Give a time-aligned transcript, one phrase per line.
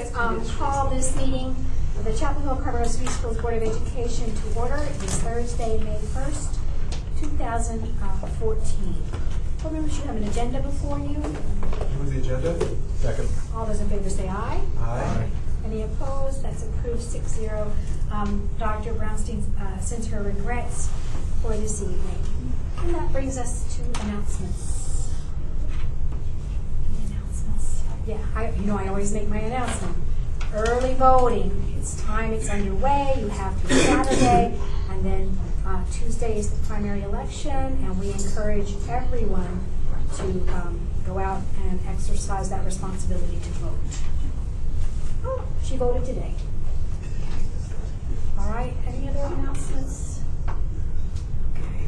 [0.00, 1.54] to um, call this meeting
[1.98, 4.76] of the Chapel Hill Carrboro City Schools Board of Education to order.
[4.76, 6.56] It is Thursday, May 1st,
[7.20, 8.94] 2014.
[9.62, 11.18] Board members, you have an agenda before you.
[11.18, 12.76] Move the agenda.
[12.96, 13.28] Second.
[13.54, 14.60] All those in favor say aye.
[14.78, 15.28] Aye.
[15.66, 16.42] Any opposed?
[16.42, 17.70] That's approved 6-0.
[18.10, 18.94] Um, Dr.
[18.94, 20.88] Brownstein uh, sends her regrets
[21.42, 22.54] for this evening.
[22.78, 25.12] And that brings us to announcements.
[26.88, 27.82] Any announcements?
[28.10, 29.96] Yeah, I, you know, I always make my announcement.
[30.52, 31.76] Early voting.
[31.78, 33.14] It's time, it's underway.
[33.20, 34.58] You have to Saturday.
[34.90, 37.50] And then uh, Tuesday is the primary election.
[37.50, 39.60] And we encourage everyone
[40.16, 43.78] to um, go out and exercise that responsibility to vote.
[45.24, 46.34] Oh, she voted today.
[48.36, 50.22] All right, any other announcements?
[50.48, 51.86] Okay.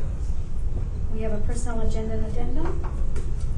[1.12, 2.91] We have a personal agenda and addendum.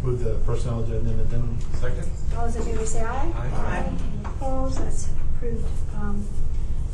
[0.05, 1.59] Move the personnel agenda and addendum.
[1.81, 2.07] Second.
[2.37, 3.33] All those in favor say aye.
[3.35, 3.87] Aye.
[3.89, 4.79] Any opposed?
[4.79, 5.65] That's approved
[5.97, 6.27] um,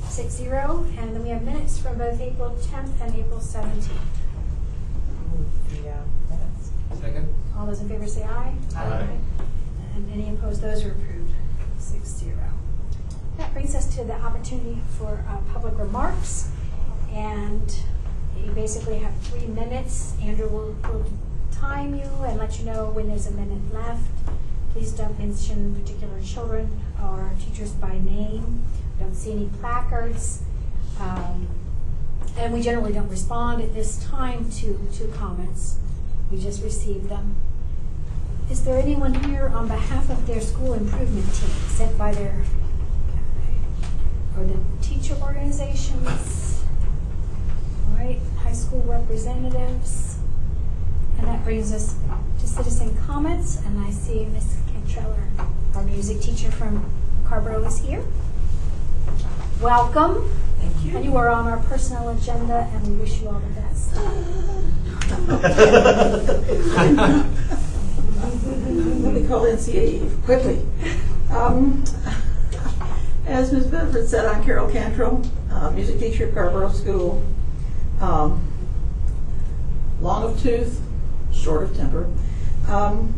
[0.04, 0.86] six zero.
[0.96, 3.90] And then we have minutes from both April tenth and April seventeenth.
[5.70, 5.96] The uh,
[6.30, 6.70] minutes.
[7.00, 7.34] Second.
[7.56, 8.54] All those in favor say aye.
[8.76, 9.18] Aye.
[9.96, 11.32] And any opposed, those are approved,
[11.78, 12.48] six zero.
[13.38, 16.48] That brings us to the opportunity for uh, public remarks.
[17.12, 17.74] And
[18.38, 20.14] you basically have three minutes.
[20.22, 21.10] Andrew will, will
[21.60, 24.08] time you and let you know when there's a minute left.
[24.72, 28.62] Please don't mention particular children or teachers by name.
[28.98, 30.42] Don't see any placards.
[30.98, 31.48] Um,
[32.38, 35.76] and we generally don't respond at this time to, to comments.
[36.30, 37.36] We just receive them.
[38.50, 42.42] Is there anyone here on behalf of their school improvement team sent by their,
[44.36, 46.64] or the teacher organizations?
[47.88, 50.09] All right, high school representatives.
[51.20, 51.96] And that brings us
[52.40, 54.56] to citizen comments, and I see Ms.
[54.72, 55.14] Cantrell,
[55.74, 56.90] our music teacher from
[57.26, 58.02] Carrboro is here.
[59.60, 60.30] Welcome.
[60.58, 60.96] Thank you.
[60.96, 63.94] And you are on our personnel agenda, and we wish you all the best.
[69.04, 70.64] Let me call NCAE quickly.
[71.30, 71.84] Um,
[73.26, 73.66] As Ms.
[73.66, 75.22] Bedford said, I'm Carol Cantrell,
[75.52, 77.22] uh, music teacher at Carrboro School.
[78.00, 78.40] Um,
[80.00, 80.80] Long of tooth,
[81.32, 82.08] short of temper.
[82.68, 83.14] Um,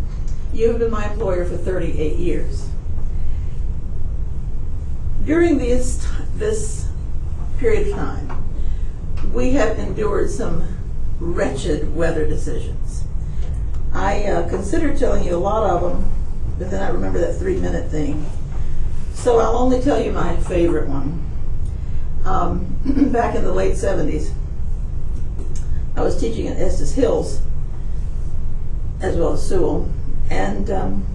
[0.53, 2.69] You have been my employer for 38 years.
[5.25, 6.89] During this, this
[7.59, 8.45] period of time,
[9.33, 10.77] we have endured some
[11.21, 13.05] wretched weather decisions.
[13.95, 16.11] I uh, considered telling you a lot of them,
[16.59, 18.27] but then I remember that three minute thing.
[19.15, 21.25] So I'll only tell you my favorite one.
[22.25, 22.77] Um,
[23.13, 24.33] back in the late 70s,
[25.97, 27.41] I was teaching at Estes Hills
[29.03, 29.91] as well as Seawell,
[30.31, 31.07] and um,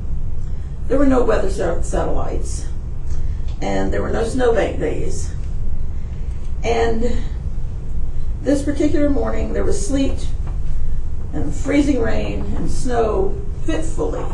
[0.87, 2.67] there were no weather satellites,
[3.61, 5.33] and there were no snowbank days.
[6.63, 7.23] And
[8.41, 10.27] this particular morning, there was sleet
[11.33, 14.25] and freezing rain and snow fitfully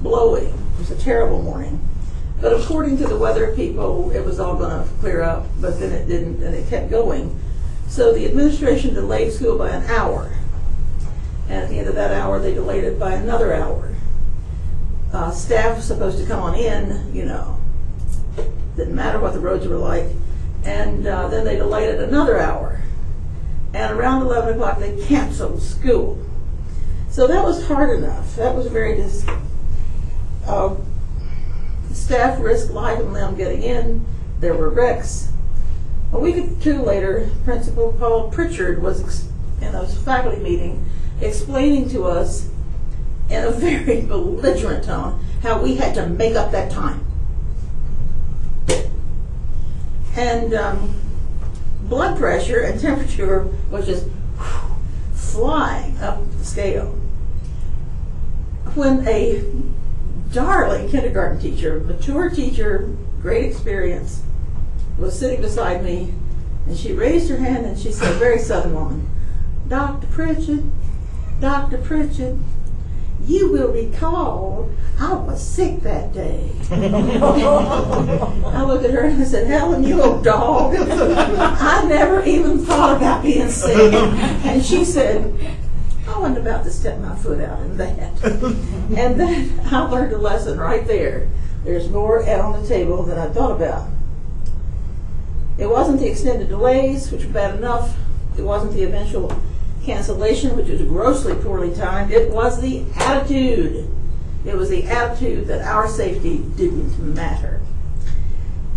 [0.00, 0.48] blowing.
[0.48, 1.80] It was a terrible morning.
[2.40, 5.92] But according to the weather people, it was all going to clear up, but then
[5.92, 7.38] it didn't, and it kept going.
[7.88, 10.35] So the administration delayed school by an hour.
[11.48, 13.94] And at the end of that hour, they delayed it by another hour.
[15.12, 17.58] Uh, staff was supposed to come on in, you know,
[18.76, 20.06] didn't matter what the roads were like.
[20.64, 22.82] And uh, then they delayed it another hour.
[23.72, 26.18] And around 11 o'clock, they canceled school.
[27.08, 28.36] So that was hard enough.
[28.36, 29.26] That was very dis-
[30.46, 30.76] uh,
[31.92, 34.04] staff risked life and limb getting in.
[34.40, 35.32] There were wrecks.
[36.12, 39.28] A week or two later, Principal Paul Pritchard was
[39.60, 40.84] in a faculty meeting
[41.20, 42.48] explaining to us
[43.28, 47.02] in a very belligerent tone how we had to make up that time.
[50.16, 50.94] And um,
[51.82, 54.08] blood pressure and temperature was just
[55.14, 56.98] flying up the scale.
[58.74, 59.44] When a
[60.32, 64.22] darling kindergarten teacher, mature teacher, great experience,
[64.98, 66.14] was sitting beside me,
[66.66, 69.08] and she raised her hand and she said, very southern woman,
[69.68, 70.06] Dr.
[70.08, 70.64] Pritchard,
[71.40, 71.78] Dr.
[71.78, 72.38] Pritchard,
[73.24, 76.50] you will recall I was sick that day.
[76.70, 80.74] I looked at her and I said, Helen, you old dog.
[80.78, 83.92] I never even thought about being sick.
[83.92, 85.34] And she said,
[86.08, 88.12] I wasn't about to step my foot out in that.
[88.96, 91.28] And then I learned a lesson right there.
[91.64, 93.88] There's more out on the table than I thought about.
[95.58, 97.96] It wasn't the extended delays, which were bad enough.
[98.38, 99.36] It wasn't the eventual
[99.86, 102.10] cancellation, which was grossly poorly timed.
[102.10, 103.88] It was the attitude.
[104.44, 107.60] It was the attitude that our safety didn't matter.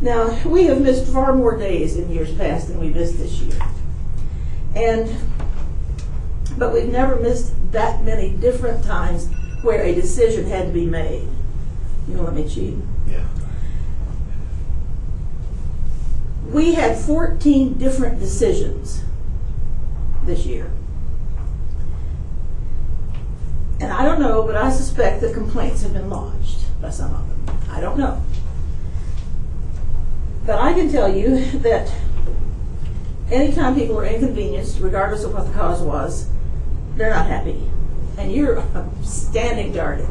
[0.01, 3.59] Now, we have missed far more days in years past than we missed this year.
[4.75, 5.13] And,
[6.57, 9.27] but we've never missed that many different times
[9.61, 11.27] where a decision had to be made.
[12.07, 12.75] You gonna let me cheat?
[13.07, 13.25] Yeah.
[16.47, 19.03] We had 14 different decisions
[20.23, 20.71] this year.
[23.81, 27.47] And I don't know, but I suspect that complaints have been lodged by some of
[27.47, 27.57] them.
[27.71, 28.21] I don't know.
[30.45, 31.93] But I can tell you that
[33.31, 36.27] anytime people are inconvenienced, regardless of what the cause was,
[36.95, 37.69] they're not happy.
[38.17, 38.63] And you're
[39.03, 40.05] standing guard.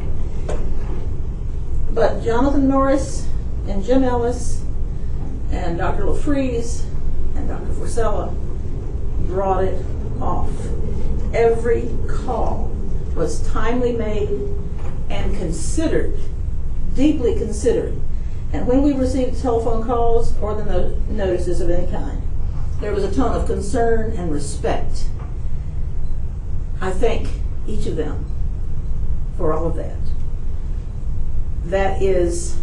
[1.91, 3.27] But Jonathan Norris
[3.67, 4.63] and Jim Ellis
[5.51, 6.05] and Dr.
[6.05, 6.85] LaFreeze
[7.35, 7.73] and Dr.
[7.73, 8.35] Forcella
[9.27, 9.85] brought it
[10.21, 10.51] off.
[11.35, 12.71] Every call
[13.19, 14.31] was timely made
[15.11, 16.19] and considered,
[16.95, 18.01] deeply considered.
[18.53, 22.23] And when we received telephone calls or the no- notices of any kind,
[22.81, 25.09] there was a tone of concern and respect.
[26.81, 27.29] I thank
[27.67, 28.25] each of them
[29.37, 29.97] for all of that.
[31.65, 32.57] That is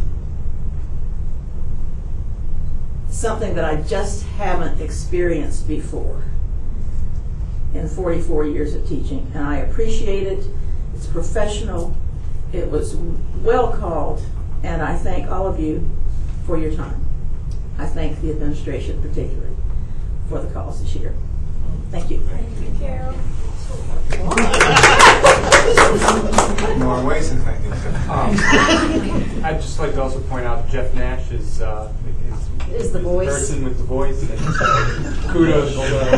[3.10, 6.24] something that I just haven't experienced before
[7.76, 9.30] in 44 years of teaching.
[9.34, 10.46] And I appreciate it.
[10.96, 11.96] It's professional.
[12.54, 14.24] It was well called.
[14.64, 15.88] And I thank all of you
[16.46, 17.06] for your time.
[17.78, 19.56] I thank the administration particularly
[20.30, 21.14] for the calls this year.
[21.92, 22.22] Thank you.
[22.22, 23.14] Thank you, Carol.
[26.78, 27.74] More ways than thanking.
[28.10, 28.36] Um,
[29.44, 31.92] I'd just like to also point out Jeff Nash is, uh,
[32.76, 32.86] is.
[32.88, 33.28] Is the voice.
[33.30, 34.40] Person with the voice, and
[35.32, 36.10] kudos, uh,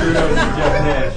[0.00, 0.12] to
[0.56, 1.16] Jeff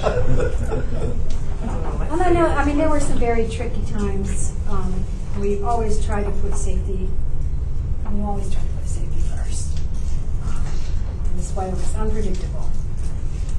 [2.10, 4.52] Well, I know, I mean, there were some very tricky times.
[4.68, 5.04] Um,
[5.38, 7.08] we always try to put safety,
[8.12, 9.78] we always try to put safety first.
[10.44, 10.64] Um,
[11.30, 12.68] And this way it was unpredictable.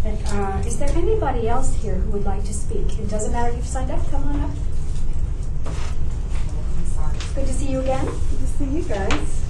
[0.04, 3.00] And, uh, is there anybody else here who would like to speak?
[3.00, 4.52] It doesn't matter if you've signed up, come on up.
[7.36, 8.04] Good to see you again.
[8.06, 9.41] Good to see you guys.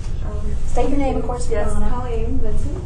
[0.42, 1.72] Um, State your name, of course, Yes.
[1.72, 2.84] Colleen Vincent.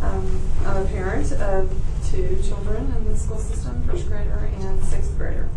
[0.00, 1.72] Um, I'm a parent of
[2.10, 5.48] two children in the school system, first grader and sixth grader.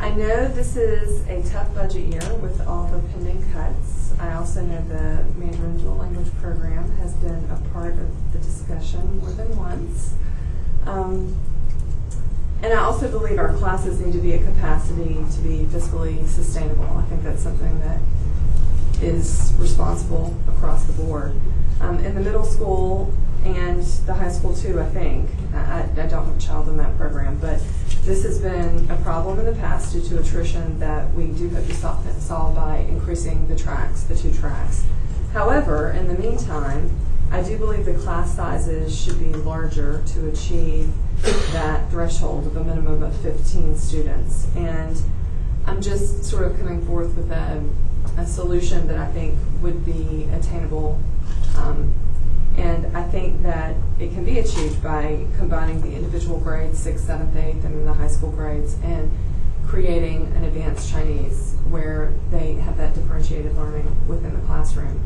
[0.00, 4.12] I know this is a tough budget year with all the pending cuts.
[4.20, 9.20] I also know the Mandarin Dual Language Program has been a part of the discussion
[9.20, 10.14] more than once.
[10.86, 11.34] Um,
[12.62, 16.84] and I also believe our classes need to be at capacity to be fiscally sustainable.
[16.96, 18.00] I think that's something that
[19.02, 21.38] is responsible across the board.
[21.80, 23.12] Um, in the middle school
[23.44, 25.28] and the high school too, I think.
[25.54, 27.60] I, I don't have a child in that program, but
[28.04, 31.66] this has been a problem in the past due to attrition that we do hope
[31.66, 34.84] to solve, solve by increasing the tracks, the two tracks.
[35.32, 36.90] However, in the meantime,
[37.30, 40.92] I do believe the class sizes should be larger to achieve
[41.52, 44.46] that threshold of a minimum of 15 students.
[44.54, 45.00] And
[45.66, 47.62] I'm just sort of coming forth with a,
[48.16, 51.00] a solution that I think would be attainable.
[51.56, 51.92] Um,
[52.56, 57.36] and I think that it can be achieved by combining the individual grades, sixth, seventh,
[57.36, 59.10] eighth, and then the high school grades, and
[59.66, 65.00] creating an advanced Chinese where they have that differentiated learning within the classroom.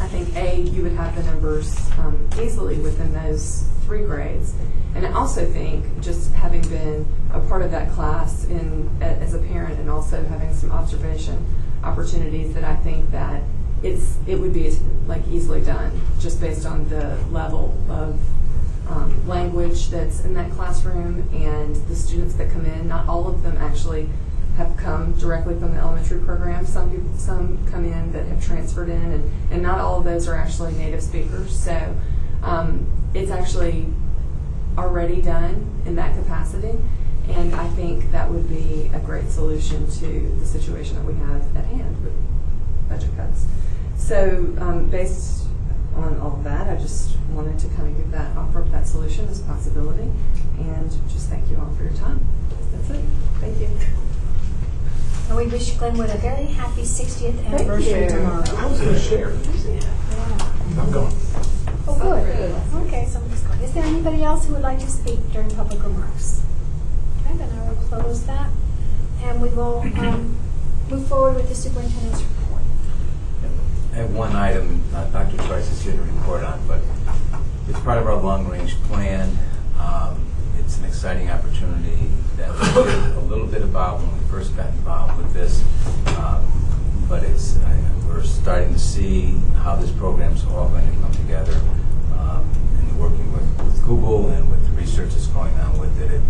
[0.00, 4.54] I think A, you would have the numbers um, easily within those three grades.
[4.96, 9.38] And I also think, just having been a part of that class in, as a
[9.38, 11.44] parent and also having some observation
[11.84, 13.42] opportunities, that I think that
[13.82, 18.18] it's, it would be like easily done, just based on the level of
[18.88, 22.88] um, language that's in that classroom and the students that come in.
[22.88, 24.08] Not all of them actually
[24.56, 26.64] have come directly from the elementary program.
[26.64, 30.28] Some people, some come in that have transferred in, and, and not all of those
[30.28, 31.58] are actually native speakers.
[31.58, 31.96] So
[32.42, 33.86] um, it's actually
[34.78, 36.78] already done in that capacity,
[37.30, 41.56] and I think that would be a great solution to the situation that we have
[41.56, 42.12] at hand with
[42.88, 43.46] budget cuts.
[43.96, 45.46] So um, based
[45.96, 48.86] on all of that, I just wanted to kind of give that, offer up that
[48.86, 50.10] solution as a possibility,
[50.58, 52.20] and just thank you all for your time.
[52.72, 53.04] That's it.
[53.40, 53.68] Thank you.
[55.28, 58.08] And we wish Glenwood a very happy 60th anniversary you.
[58.10, 58.44] tomorrow.
[58.56, 59.32] I was gonna share.
[59.66, 59.80] Yeah.
[60.78, 61.14] I'm going.
[61.86, 62.86] Oh, good.
[62.86, 63.60] Okay, somebody's going.
[63.60, 66.42] Is there anybody else who would like to speak during public remarks?
[67.34, 68.48] Okay, then I will close that,
[69.22, 70.36] and we will um,
[70.88, 72.62] move forward with the superintendent's report.
[73.92, 75.36] I have one item uh, Dr.
[75.38, 76.80] Trice is here to report on, but
[77.68, 79.36] it's part of our long-range plan.
[79.80, 80.20] Um,
[80.58, 84.68] It's an exciting opportunity that we did a little bit about when we first got
[84.68, 85.62] involved with this.
[86.18, 86.44] Um,
[87.08, 91.56] but it's, I- we're starting to see how this program's all going to come together.
[92.16, 92.44] um,
[92.78, 96.20] And working with with Google and with the research that's going on with it, it,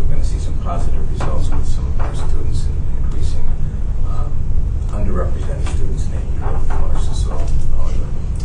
[0.00, 3.44] we're going to see some positive results with some of our students and increasing
[4.06, 4.32] um,
[4.88, 7.90] underrepresented students in APUA courses, so I'll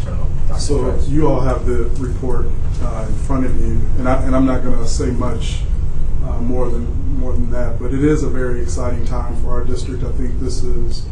[0.04, 0.60] turn it over to Dr.
[0.60, 2.48] So you all have the report
[2.82, 5.62] uh, in front of you, and, I, and I'm not going to say much
[6.26, 9.64] uh, more than more than that, but it is a very exciting time for our
[9.64, 10.04] district.
[10.04, 11.06] I think this is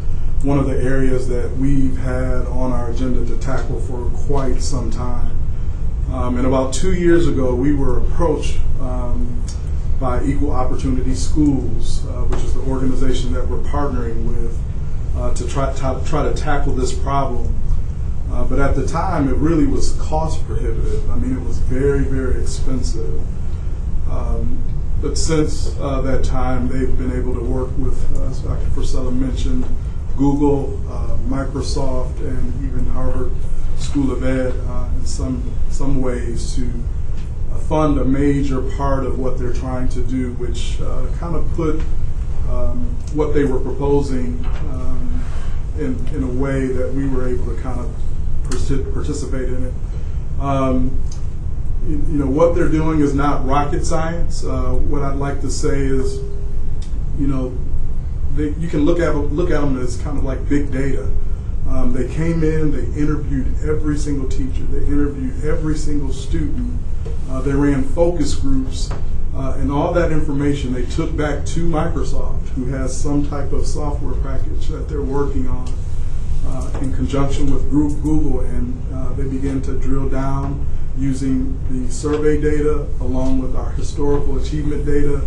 [0.43, 4.91] one of the areas that we've had on our agenda to tackle for quite some
[4.91, 5.35] time.
[6.11, 9.43] Um, and about two years ago, we were approached um,
[10.03, 14.59] by Equal Opportunity Schools, uh, which is the organization that we're partnering with,
[15.15, 17.55] uh, to try, try, try to tackle this problem.
[18.29, 21.09] Uh, but at the time, it really was cost prohibitive.
[21.09, 23.21] I mean, it was very, very expensive.
[24.11, 24.61] Um,
[25.01, 28.65] but since uh, that time, they've been able to work with, as Dr.
[28.71, 29.63] Forcella mentioned,
[30.17, 33.31] Google, uh, Microsoft, and even Harvard
[33.77, 36.69] School of Ed uh, in some some ways to
[37.53, 41.79] fund a major part of what they're trying to do, which uh, kind of put
[42.49, 45.23] um, what they were proposing um,
[45.77, 47.93] in, in a way that we were able to kind of
[48.93, 49.73] participate in it.
[50.39, 50.99] Um,
[51.87, 54.43] you, know, what they're doing is not rocket science.
[54.43, 56.19] Uh, what I'd like to say is,
[57.17, 57.57] you know,
[58.35, 61.09] they, you can look at look at them as kind of like big data.
[61.67, 66.79] Um, they came in, they interviewed every single teacher, they interviewed every single student.
[67.33, 68.91] Uh, they ran focus groups,
[69.35, 73.65] uh, and all that information they took back to Microsoft, who has some type of
[73.65, 75.67] software package that they're working on
[76.45, 80.63] uh, in conjunction with Group Google, and uh, they began to drill down
[80.95, 85.25] using the survey data along with our historical achievement data.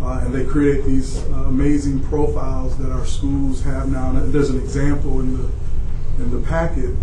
[0.00, 4.08] Uh, and they create these uh, amazing profiles that our schools have now.
[4.10, 5.50] And there's an example in the
[6.20, 6.94] in the packet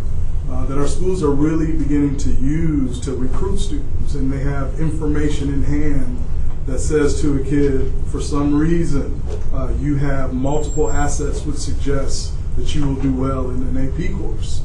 [0.68, 5.54] that our schools are really beginning to use to recruit students, and they have information
[5.54, 6.18] in hand
[6.66, 9.22] that says to a kid, for some reason,
[9.54, 14.18] uh, you have multiple assets which suggests that you will do well in an AP
[14.18, 14.64] course.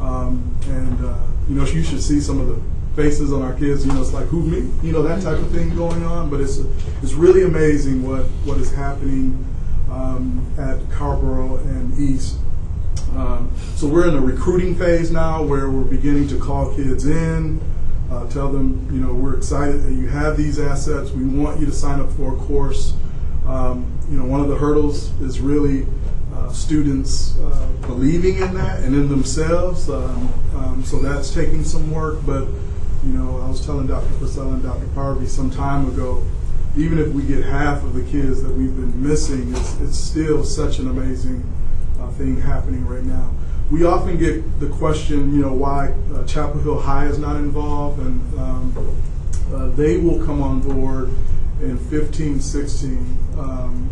[0.00, 1.18] Um, and uh,
[1.48, 2.60] you know, you should see some of the
[2.94, 3.84] faces on our kids.
[3.84, 4.70] You know, it's like who me?
[4.82, 6.30] You know, that type of thing going on.
[6.30, 6.58] But it's
[7.02, 9.44] it's really amazing what what is happening
[9.90, 12.38] um, at Carrboro and East.
[13.16, 17.60] Um, so we're in a recruiting phase now where we're beginning to call kids in,
[18.10, 21.10] uh, tell them, you know, we're excited that you have these assets.
[21.10, 22.94] We want you to sign up for a course.
[23.46, 25.86] Um, you know, one of the hurdles is really
[26.34, 29.88] uh, students uh, believing in that and in themselves.
[29.88, 32.18] Um, um, so that's taking some work.
[32.26, 32.46] But,
[33.04, 34.12] you know, I was telling Dr.
[34.18, 34.86] Priscilla and Dr.
[34.94, 36.24] Parvey some time ago,
[36.76, 40.44] even if we get half of the kids that we've been missing, it's, it's still
[40.44, 41.44] such an amazing
[42.00, 43.30] uh, thing happening right now.
[43.70, 47.98] We often get the question, you know, why uh, Chapel Hill High is not involved,
[47.98, 49.00] and um,
[49.52, 51.10] uh, they will come on board
[51.62, 53.18] in 15, 16.
[53.38, 53.88] Um,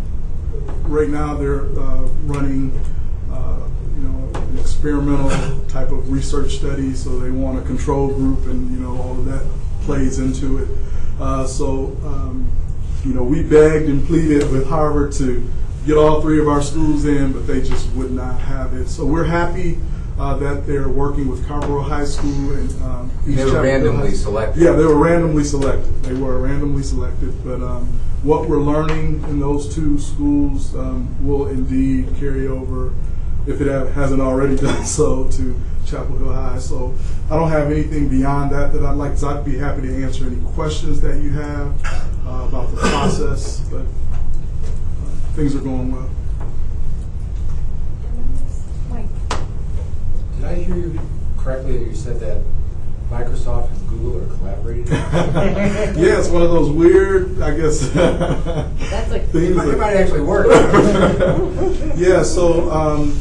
[0.83, 2.79] right now, they're uh, running,
[3.31, 5.31] uh, you know, an experimental
[5.67, 9.25] type of research study, so they want a control group, and you know, all of
[9.25, 9.43] that
[9.83, 10.69] plays into it.
[11.19, 12.51] Uh, so, um,
[13.05, 15.49] you know, we begged and pleaded with Harvard to
[15.87, 18.89] get all three of our schools in, but they just would not have it.
[18.89, 19.79] So we're happy
[20.19, 23.73] uh, that they're working with Carrboro High School and um, East They were Chapel Hill
[23.73, 24.63] randomly High- selected.
[24.63, 26.03] Yeah, they were randomly selected.
[26.03, 27.87] They were randomly selected, but um,
[28.23, 32.93] what we're learning in those two schools um, will indeed carry over,
[33.47, 36.59] if it ha- hasn't already done so, to Chapel Hill High.
[36.59, 36.95] So
[37.31, 39.17] I don't have anything beyond that that I'd like.
[39.19, 41.75] So I'd be happy to answer any questions that you have
[42.27, 43.83] uh, about the process, but
[45.35, 46.11] things are going well.
[48.91, 49.07] Mike,
[50.37, 51.01] Did I hear you
[51.39, 52.43] correctly that you said that
[53.11, 54.87] Microsoft and Google are collaborating?
[54.93, 57.81] yeah, it's one of those weird, I guess.
[57.89, 60.49] That's like It might, it might actually work.
[61.97, 63.13] yeah, so um,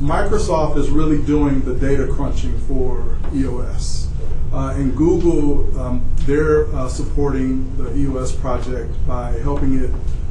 [0.00, 4.08] Microsoft is really doing the data crunching for EOS.
[4.52, 9.90] Uh, and Google, um, they're uh, supporting the EOS project by helping it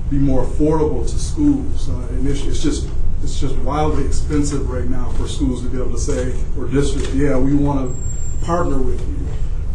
[0.09, 1.89] be more affordable to schools.
[1.89, 2.87] Uh, and it's, it's just
[3.21, 7.13] it's just wildly expensive right now for schools to be able to say, or districts,
[7.13, 9.27] yeah, we want to partner with you.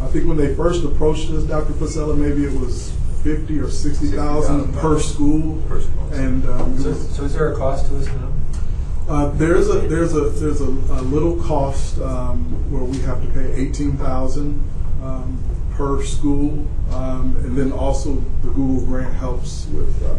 [0.03, 1.73] I think when they first approached us, Dr.
[1.75, 2.93] Priscilla, maybe it was
[3.23, 5.63] fifty or sixty thousand per school.
[5.69, 6.05] Per school.
[6.13, 8.33] And um, So, so is there a cost to us now?
[9.09, 12.39] uh, there's a there's a there's a, a little cost um,
[12.73, 14.63] where we have to pay eighteen thousand
[15.03, 15.39] um,
[15.75, 20.15] per school, um, and then also the Google grant helps with uh,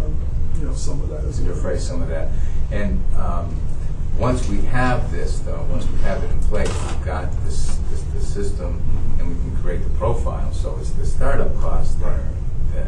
[0.59, 1.53] you know some of that as well.
[1.53, 2.31] defray some of that.
[2.71, 3.55] And um,
[4.17, 8.01] once we have this, though, once we have it in place, we've got this, this,
[8.13, 8.81] this system,
[9.19, 10.51] and we can create the profile.
[10.53, 12.27] So it's the startup costs there
[12.73, 12.87] that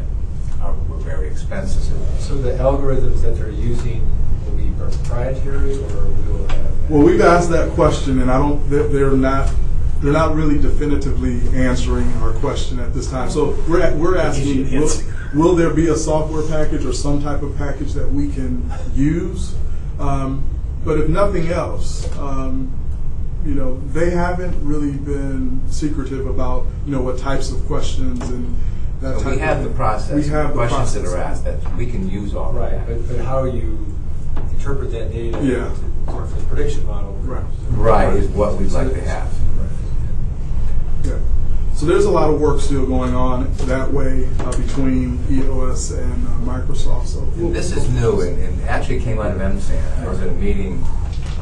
[0.60, 1.82] are, were very expensive.
[2.20, 4.08] So the algorithms that they're using
[4.44, 6.90] will be proprietary or will have?
[6.90, 8.68] Well, we've asked that question, and I don't.
[8.70, 9.52] They're, they're not.
[10.00, 13.30] They're not really definitively answering our question at this time.
[13.30, 14.88] So we're at, we're asking: will,
[15.34, 19.54] will there be a software package or some type of package that we can use?
[19.98, 20.44] Um,
[20.84, 22.72] but if nothing else, um,
[23.44, 28.56] you know, they haven't really been secretive about you know what types of questions and
[29.00, 31.18] that So type we have of the process, We have the questions that process.
[31.18, 32.86] are asked, that we can use all of Right, that.
[32.86, 33.84] but, but how you
[34.52, 35.38] interpret that data?
[35.42, 35.68] Yeah.
[35.70, 37.12] to- For the prediction model?
[37.22, 37.44] Right.
[37.72, 39.28] Right, is what we'd like to have.
[41.04, 41.18] Yeah.
[41.74, 46.26] So there's a lot of work still going on that way uh, between EOS and
[46.26, 47.06] uh, Microsoft.
[47.06, 49.98] So And This is new, and, and actually came out of MSAN.
[50.00, 50.82] I was at a meeting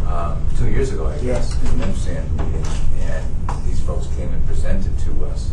[0.06, 1.72] um, two years ago, I guess, Yes.
[1.72, 2.66] an MSAN meeting,
[3.00, 5.50] and these folks came and presented to us.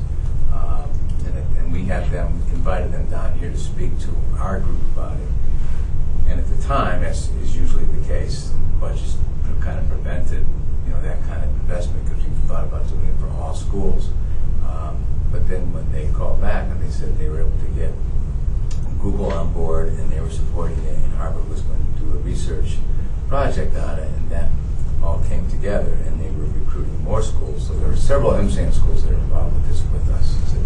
[0.54, 0.90] Um,
[1.26, 4.82] And, it- and we had them, invited them down here to speak to our group
[4.94, 6.30] about it.
[6.30, 9.16] And at the time, as is usually the case, budgets
[9.62, 10.46] kind of prevented,
[10.94, 14.10] know, that kind of investment because we thought about doing it for all schools.
[14.66, 14.98] Um,
[15.32, 17.90] But then when they called back and they said they were able to get
[19.02, 22.18] Google on board and they were supporting it and Harvard was going to do a
[22.22, 22.78] research
[23.28, 24.50] project on it and that
[25.02, 27.68] all came together and they were recruiting more schools.
[27.68, 30.38] So there are several MSAN schools that are involved with this with us.
[30.52, 30.58] So,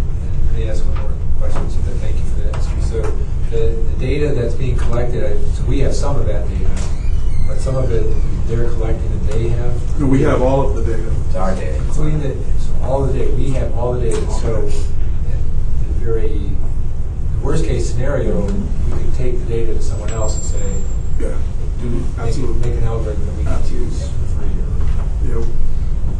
[0.51, 2.59] Let me ask one more question, so thank you for that.
[2.83, 3.01] So
[3.49, 6.75] the, the data that's being collected, so we have some of that data,
[7.47, 8.05] but some of it
[8.47, 9.99] they're collecting and they have?
[9.99, 11.11] And we have all of the data.
[11.27, 11.75] It's our day.
[11.77, 16.51] Including the, so all the data, we have all the data, so in the very,
[17.33, 20.81] the worst case scenario, we could take the data to someone else and say,
[21.19, 21.37] Yeah.
[21.81, 22.69] do, make, Absolutely.
[22.69, 25.45] make an algorithm that we can use for free or, Yeah.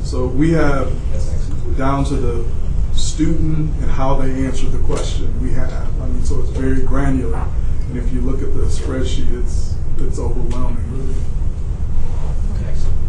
[0.03, 1.77] So we have that's excellent.
[1.77, 2.45] down to the
[2.93, 5.39] student and how they answer the question.
[5.41, 5.71] We have.
[6.01, 7.45] I mean, so it's very granular.
[7.89, 11.15] And if you look at the spreadsheet, it's it's overwhelming, really.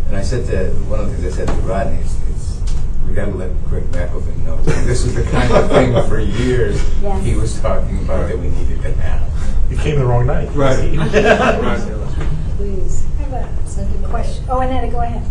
[0.09, 2.61] And I said to, one of the things I said to Rodney is, is
[3.07, 4.57] we got to let Greg McElveen know.
[4.63, 7.25] This is the kind of thing for years Yes.
[7.25, 9.71] he was talking about that we needed to have.
[9.71, 10.49] You came the wrong night.
[10.55, 10.79] Right.
[12.57, 13.05] Please.
[13.19, 14.45] I have a second question.
[14.49, 15.23] Oh, Annette, go ahead.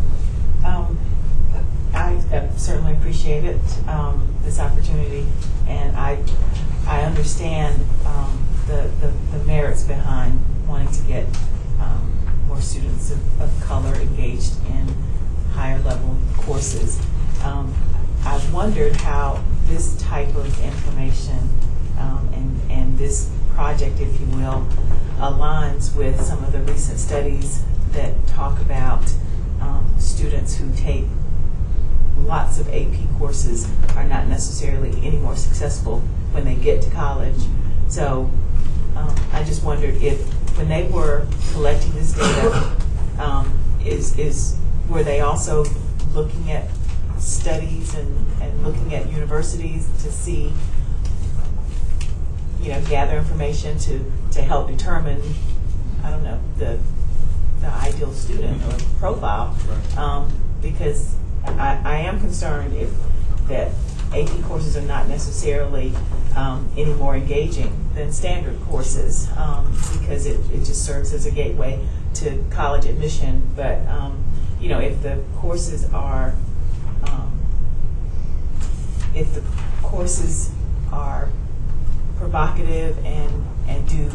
[0.63, 0.99] Um,
[1.93, 5.25] I uh, certainly appreciate it, um, this opportunity,
[5.67, 6.19] and I,
[6.85, 11.25] I understand um, the, the the merits behind wanting to get
[11.79, 12.13] um,
[12.47, 14.87] more students of, of color engaged in
[15.53, 16.99] higher level courses.
[17.43, 17.73] Um,
[18.23, 21.49] I wondered how this type of information
[21.97, 24.67] um, and, and this project, if you will,
[25.17, 29.13] aligns with some of the recent studies that talk about
[29.61, 31.05] um, students who take
[32.17, 35.99] lots of AP courses are not necessarily any more successful
[36.31, 37.39] when they get to college.
[37.87, 38.29] So
[38.97, 40.19] um, I just wondered if,
[40.57, 42.75] when they were collecting this data,
[43.19, 44.57] um, is, is,
[44.89, 45.65] were they also
[46.13, 46.67] looking at
[47.19, 50.51] studies and, and looking at universities to see,
[52.61, 55.21] you know, gather information to, to help determine,
[56.03, 56.79] I don't know, the,
[57.61, 59.55] the ideal student or profile?
[59.95, 60.31] Um,
[60.61, 62.91] because I, I am concerned if
[63.47, 63.71] that
[64.13, 65.93] AP courses are not necessarily
[66.35, 69.65] um, any more engaging than standard courses um,
[69.99, 73.49] because it, it just serves as a gateway to college admission.
[73.55, 74.23] But um,
[74.59, 76.33] you know, if the courses are
[77.03, 77.39] um,
[79.13, 79.43] if the
[79.81, 80.51] courses
[80.91, 81.29] are
[82.17, 84.09] provocative and and do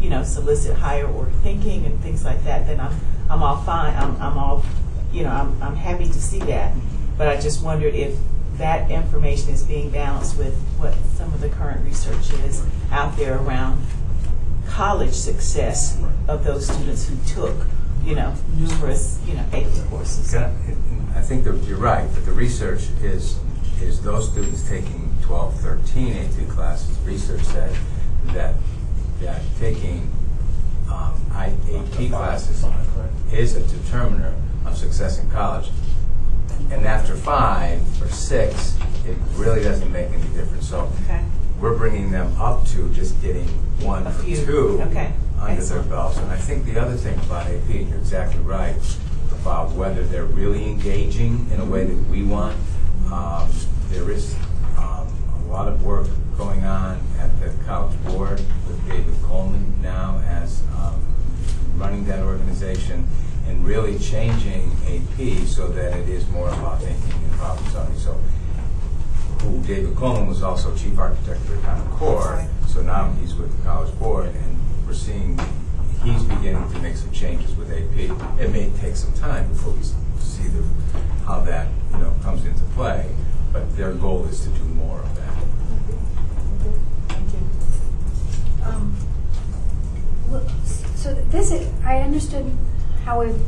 [0.00, 2.94] you know solicit higher order thinking and things like that, then I'm
[3.30, 3.94] I'm all fine.
[3.94, 4.64] I'm I'm all
[5.12, 6.74] you know I'm I'm happy to see that.
[7.16, 8.16] But I just wondered if
[8.58, 13.38] that information is being balanced with what some of the current research is out there
[13.38, 13.84] around
[14.66, 17.66] college success of those students who took
[18.04, 20.34] you know numerous you know AP courses.
[21.18, 23.38] I think that you're right, but the research is,
[23.82, 27.76] is those students taking 12, 13 AP classes, research said
[28.26, 28.54] that,
[29.20, 30.08] that taking
[30.88, 32.64] um, AP classes
[33.32, 34.32] is a determiner
[34.64, 35.70] of success in college.
[36.70, 40.68] And after five or six, it really doesn't make any difference.
[40.68, 41.22] So Okay.
[41.60, 43.46] we're bringing them up to just getting
[43.80, 44.36] one A or few.
[44.44, 45.12] two Okay.
[45.40, 45.88] under their Excellent.
[45.90, 46.18] belts.
[46.18, 48.76] And I think the other thing about AP, and you're exactly right,
[49.40, 52.56] about whether they're really engaging in a way that we want.
[53.12, 53.48] Um,
[53.90, 54.34] there is
[54.76, 55.06] um,
[55.46, 60.60] a lot of work going on at the College Board with David Coleman now as
[60.76, 60.94] um,
[61.76, 63.08] running that organization.
[63.48, 67.98] And really changing AP so that it is more about thinking and problem solving.
[67.98, 68.20] So
[69.42, 73.56] who David Coleman was also chief architect for the Common Core, so now he's with
[73.56, 75.38] the College Board, and we're seeing
[76.04, 78.40] he's beginning to make some changes with AP.
[78.40, 80.62] It may take some time before we see the,
[81.24, 83.10] how that, you know, comes into play,
[83.52, 85.34] but their goal is to do more of that.
[87.08, 87.40] Thank you.
[88.64, 88.96] Um,
[90.28, 90.48] well,
[90.96, 92.46] So this is, I understood
[93.08, 93.40] how we've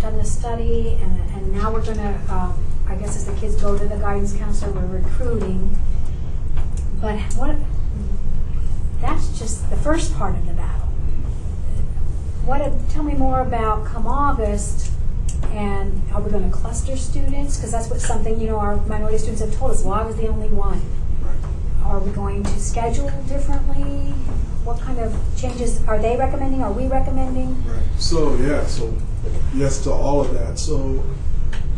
[0.00, 3.76] done the study, and, and now we're gonna, um, I guess as the kids go
[3.76, 5.76] to the guidance counselor, we're recruiting.
[7.00, 7.56] But what,
[9.00, 10.86] that's just the first part of the battle.
[12.44, 12.60] What,
[12.90, 14.92] tell me more about come August,
[15.46, 17.56] and are we gonna cluster students?
[17.56, 20.14] Because that's what something, you know, our minority students have told us, well, I was
[20.14, 20.80] the only one.
[21.84, 24.14] Are we going to schedule differently?
[24.68, 26.62] What kind of changes are they recommending?
[26.62, 27.56] Are we recommending?
[27.64, 27.82] Right.
[27.96, 28.94] So yeah, so
[29.54, 30.58] yes to all of that.
[30.58, 31.02] So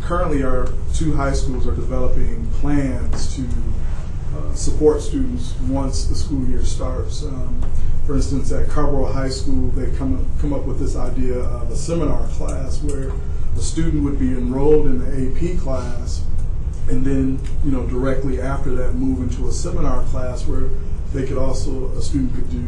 [0.01, 3.47] currently, our two high schools are developing plans to
[4.35, 7.23] uh, support students once the school year starts.
[7.23, 7.63] Um,
[8.05, 11.77] for instance, at Carrboro High School, they come come up with this idea of a
[11.77, 13.13] seminar class where
[13.55, 16.25] a student would be enrolled in the AP class,
[16.89, 20.67] and then you know directly after that move into a seminar class where
[21.13, 22.67] they could also a student could do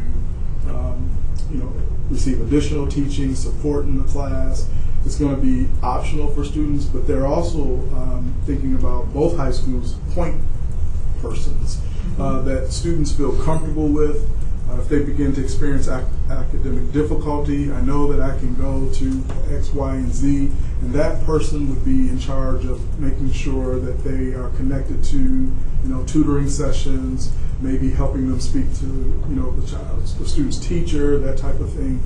[0.69, 1.09] um,
[1.51, 1.73] you know
[2.09, 4.69] receive additional teaching support in the class.
[5.05, 7.61] It's going to be optional for students but they're also
[7.95, 10.41] um, thinking about both high schools point
[11.21, 11.81] persons
[12.19, 14.29] uh, that students feel comfortable with.
[14.69, 18.89] Uh, if they begin to experience ac- academic difficulty, I know that I can go
[18.93, 19.23] to
[19.53, 20.49] X, Y, and Z,
[20.81, 25.17] and that person would be in charge of making sure that they are connected to,
[25.17, 25.51] you
[25.83, 27.31] know, tutoring sessions,
[27.61, 31.71] maybe helping them speak to, you know, the child, the student's teacher, that type of
[31.73, 32.01] thing.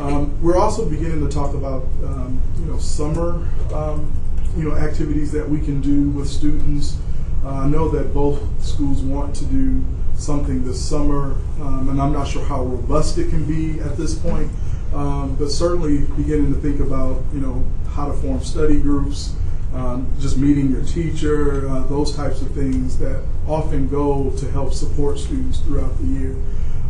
[0.00, 4.12] Um, we're also beginning to talk about, um, you know, summer, um,
[4.56, 6.96] you know, activities that we can do with students.
[7.44, 9.84] Uh, I know that both schools want to do
[10.16, 14.18] something this summer, um, and I'm not sure how robust it can be at this
[14.18, 14.50] point,
[14.94, 19.34] um, but certainly beginning to think about, you know, how to form study groups,
[19.74, 24.72] um, just meeting your teacher, uh, those types of things that often go to help
[24.72, 26.36] support students throughout the year.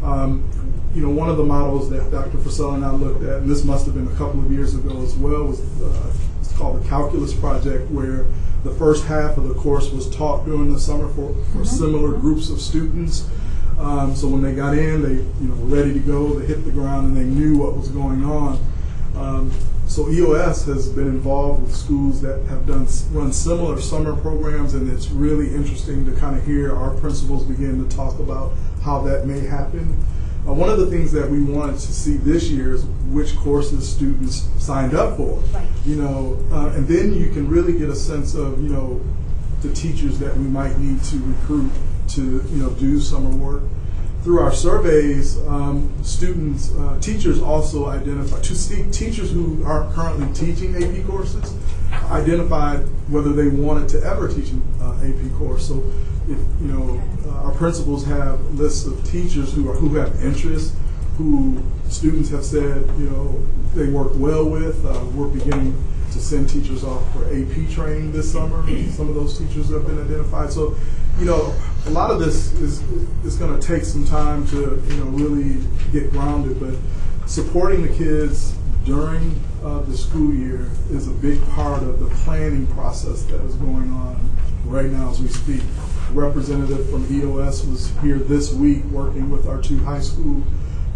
[0.03, 0.49] Um,
[0.95, 2.39] you know, one of the models that Dr.
[2.39, 5.03] Frisell and I looked at, and this must have been a couple of years ago
[5.03, 8.24] as well, was uh, it's called the Calculus Project, where
[8.64, 12.51] the first half of the course was taught during the summer for, for similar groups
[12.51, 13.29] of students.
[13.79, 16.39] Um, so when they got in, they you know were ready to go.
[16.39, 18.59] They hit the ground and they knew what was going on.
[19.16, 19.53] Um,
[19.87, 24.91] so EOS has been involved with schools that have done run similar summer programs, and
[24.91, 29.26] it's really interesting to kind of hear our principals begin to talk about how that
[29.26, 29.97] may happen.
[30.47, 33.89] Uh, one of the things that we wanted to see this year is which courses
[33.89, 35.39] students signed up for.
[35.53, 35.66] Right.
[35.84, 39.01] You know, uh, and then you can really get a sense of you know
[39.62, 41.70] the teachers that we might need to recruit
[42.09, 43.62] to you know do summer work.
[44.27, 50.74] Through our surveys, um, students, uh, teachers also identify, to teachers who are currently teaching
[50.74, 51.55] AP courses
[52.11, 55.68] identified whether they wanted to ever teach an uh, AP course.
[55.68, 55.77] So,
[56.29, 60.74] if you know, uh, our principals have lists of teachers who are who have interest,
[61.18, 63.47] who students have said you know
[63.77, 64.85] they work well with.
[64.85, 65.81] Uh, we're beginning
[66.17, 68.67] to send teachers off for AP training this summer.
[68.91, 70.51] Some of those teachers have been identified.
[70.51, 70.75] So,
[71.19, 71.55] you know,
[71.87, 72.83] a lot of this is
[73.25, 75.62] is going to take some time to you know really
[75.93, 76.75] get grounded, but
[77.29, 78.55] supporting the kids
[78.85, 83.55] during uh, the school year is a big part of the planning process that is
[83.57, 84.17] going on
[84.64, 85.62] right now as we speak.
[86.09, 90.43] A representative from EOS was here this week working with our two high school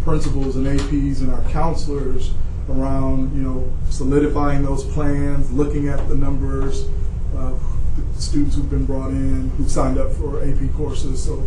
[0.03, 2.33] principals and APs and our counselors
[2.69, 6.85] around, you know, solidifying those plans, looking at the numbers,
[7.37, 7.51] uh,
[8.15, 11.21] the students who've been brought in, who've signed up for AP courses.
[11.23, 11.43] So,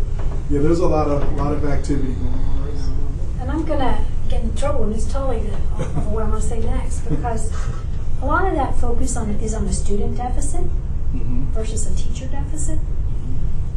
[0.49, 2.93] yeah, there's a lot of a lot of activity going on right now.
[3.41, 6.99] And I'm gonna get in trouble, and it's totally of what I'm gonna say next,
[7.09, 7.51] because
[8.21, 10.63] a lot of that focus on is on the student deficit
[11.13, 11.49] Mhm.
[11.51, 12.79] versus a teacher deficit.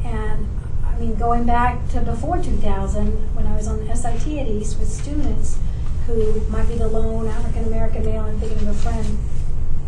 [0.04, 0.46] And
[0.84, 4.78] I mean, going back to before 2000, when I was on the SIT at East
[4.78, 5.56] with students
[6.08, 9.18] who might be the lone African American male, I'm thinking of a friend,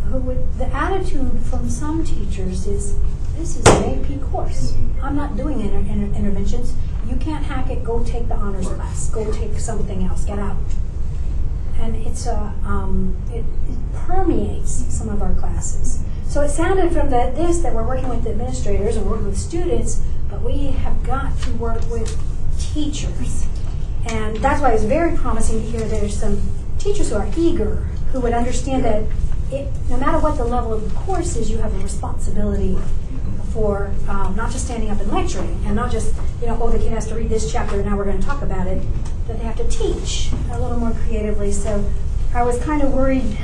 [0.05, 2.95] who would, the attitude from some teachers is,
[3.35, 4.75] this is an AP course.
[5.01, 6.75] I'm not doing inter- inter- interventions.
[7.09, 7.83] You can't hack it.
[7.83, 9.09] Go take the honors class.
[9.09, 10.23] Go take something else.
[10.25, 10.57] Get out.
[11.79, 16.03] And it's a, um, it, it permeates some of our classes.
[16.27, 20.03] So it sounded from the, this that we're working with administrators and working with students,
[20.29, 22.15] but we have got to work with
[22.59, 23.47] teachers.
[24.07, 26.41] And that's why it's very promising to hear there's some
[26.79, 27.75] teachers who are eager,
[28.11, 29.03] who would understand that
[29.51, 32.77] it, no matter what the level of the course is, you have a responsibility
[33.53, 36.79] for um, not just standing up and lecturing, and not just, you know, oh, the
[36.79, 38.81] kid has to read this chapter, and now we're going to talk about it,
[39.27, 41.51] that they have to teach a little more creatively.
[41.51, 41.85] So
[42.33, 43.37] I was kind of worried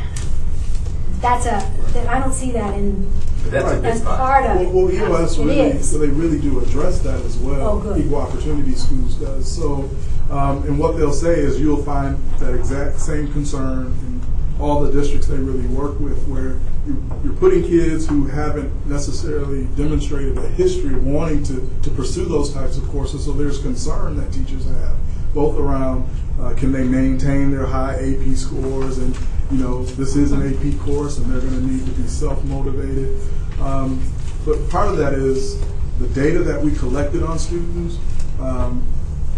[1.21, 1.63] that's a,
[1.93, 3.09] that I don't see that in,
[3.43, 3.81] But that's a Right.
[3.81, 4.17] big as part.
[4.19, 4.73] part of.
[4.73, 5.89] Well, well, EOS It really, is.
[5.89, 7.69] so they really do address that as well.
[7.69, 8.05] Oh, good.
[8.05, 9.47] Equal Opportunity Schools does.
[9.47, 9.89] So,
[10.31, 14.21] um, and what they'll say is you'll find that exact same concern in
[14.59, 16.57] all the districts they really work with, where
[16.87, 22.25] you- you're putting kids who haven't necessarily demonstrated a history of wanting to, to pursue
[22.25, 23.23] those types of courses.
[23.25, 24.95] So there's concern that teachers have,
[25.33, 26.05] both around
[26.41, 29.15] uh, can they maintain their high AP scores and
[29.51, 33.19] you know this is an AP course and they're going to need to be self-motivated.
[33.59, 34.01] Um,
[34.45, 35.59] but part of that is
[35.99, 37.97] the data that we collected on students.
[38.39, 38.85] Um,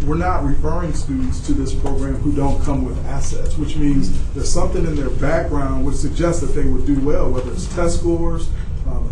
[0.05, 4.51] we're not referring students to this program who don't come with assets, which means there's
[4.51, 8.49] something in their background which suggests that they would do well, whether it's test scores,
[8.87, 9.11] um,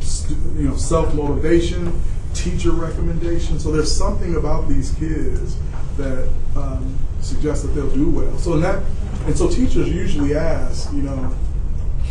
[0.55, 2.01] you know, self-motivation,
[2.33, 3.59] teacher recommendation.
[3.59, 5.57] So there's something about these kids
[5.97, 8.37] that um, suggests that they'll do well.
[8.37, 8.83] So in that,
[9.27, 11.35] and so teachers usually ask, you know,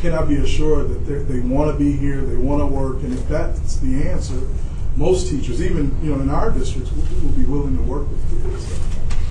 [0.00, 3.12] can I be assured that they're- want to be here, they want to work, and
[3.12, 4.34] if that's the answer,
[4.96, 8.20] most teachers, even you know in our districts, will, will be willing to work with
[8.30, 8.66] kids.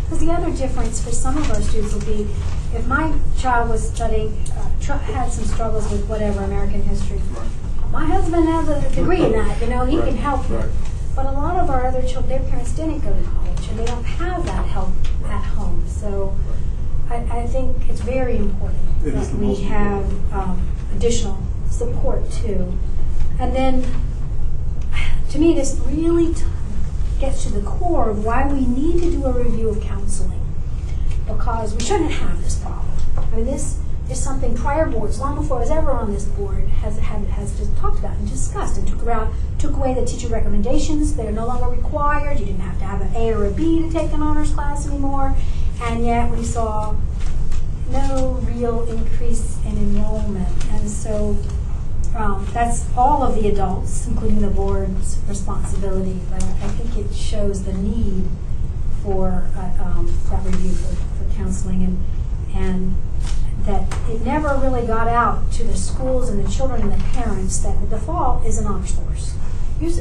[0.04, 2.28] Because the other difference for some of our students would be
[2.76, 7.22] if my child was studying, uh, tr- had some struggles with whatever American history.
[7.92, 10.70] My husband has a degree in that, you know, he can help right.
[11.16, 13.86] But a lot of our other children, their parents didn't go to college and they
[13.86, 14.90] don't have that help
[15.28, 15.84] at home.
[15.88, 16.36] So
[17.10, 21.38] I, I think it's very important It is that the we most have um, additional
[21.70, 22.74] support too.
[23.39, 23.86] And then,
[25.30, 26.43] to me, this really t-
[27.20, 30.41] gets to the core of why we need to do a review of counseling.
[31.28, 32.91] Because we shouldn't have this problem.
[33.18, 33.80] I mean, this
[34.10, 37.58] is something prior boards, long before I was ever on this board, has, has, has
[37.58, 41.16] just talked about and discussed and took around, took away the teacher recommendations.
[41.16, 42.39] They're no longer required.
[42.39, 44.88] You didn't have to have an A or a B to take an honors class
[44.88, 45.36] anymore.
[45.82, 46.96] And yet we saw
[47.90, 50.66] no real increase in enrollment.
[50.72, 51.38] And so
[52.16, 56.20] um, that's all of the adults, including the board's responsibility.
[56.30, 58.26] But I, think it shows the need
[59.04, 62.04] for uh, um, that review for, for counseling and
[62.56, 62.96] and
[63.66, 67.58] that it never really got out to the schools and the children and the parents
[67.60, 69.34] that the default is an honors course.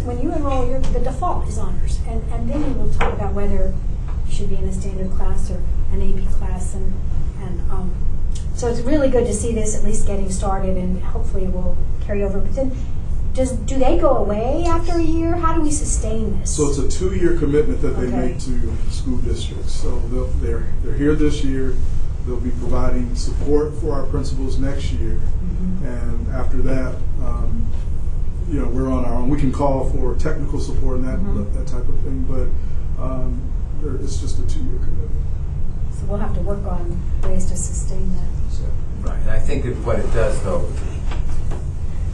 [0.05, 3.75] When you enroll, the default is honors, and and then we will talk about whether
[4.35, 5.63] should be in a standard class or
[5.93, 6.93] an AP class, and
[7.43, 7.95] and um,
[8.57, 11.77] so it's really good to see this at least getting started, and hopefully it will
[12.05, 12.41] carry over.
[12.41, 12.77] But then,
[13.35, 15.37] does do they go away after a year?
[15.37, 16.57] How do we sustain this?
[16.57, 18.17] So it's a two-year commitment that they Okay.
[18.33, 19.73] make to school districts.
[19.73, 20.01] So
[20.43, 21.77] they're they're here this year.
[22.27, 25.85] They'll be providing support for our principals next year, Mm-hmm.
[25.87, 27.67] and after that, um,
[28.51, 29.29] you know, we're on our own.
[29.31, 31.55] We can call for technical support and that Mhm.
[31.55, 32.49] that type of thing, but
[33.03, 33.41] um,
[33.85, 35.11] there, it's just a two-year commitment.
[35.93, 38.29] so we'll have to work on ways to sustain that.
[39.03, 40.67] Right, and I think that what it does, though,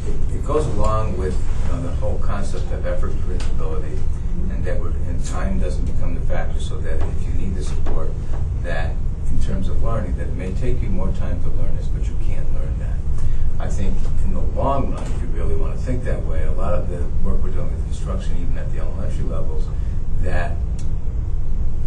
[0.07, 1.35] it, it goes along with,
[1.66, 4.51] you know, the whole concept of effort predictability, mm-hmm.
[4.51, 7.62] and that we're, and time doesn't become the factor, so that if you need the
[7.62, 8.11] support,
[8.64, 8.97] that
[9.31, 12.05] in terms of learning, that it may take you more time to learn this, but
[12.07, 12.97] you can't learn that.
[13.61, 16.53] I think in the long run, if you really want to think that way, a
[16.53, 19.68] lot of the work we're doing with construction, even at the elementary levels,
[20.23, 20.57] that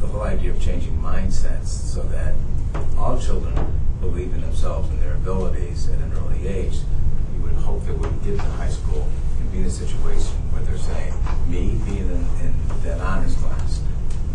[0.04, 2.36] the whole idea of changing mindsets so that
[2.98, 3.54] all children
[4.02, 6.80] believe in themselves and their abilities at an early age,
[7.34, 9.08] you would hope that when we get to high school
[9.40, 11.14] and be in a situation where they're saying,
[11.48, 13.82] me being in, in that honors class.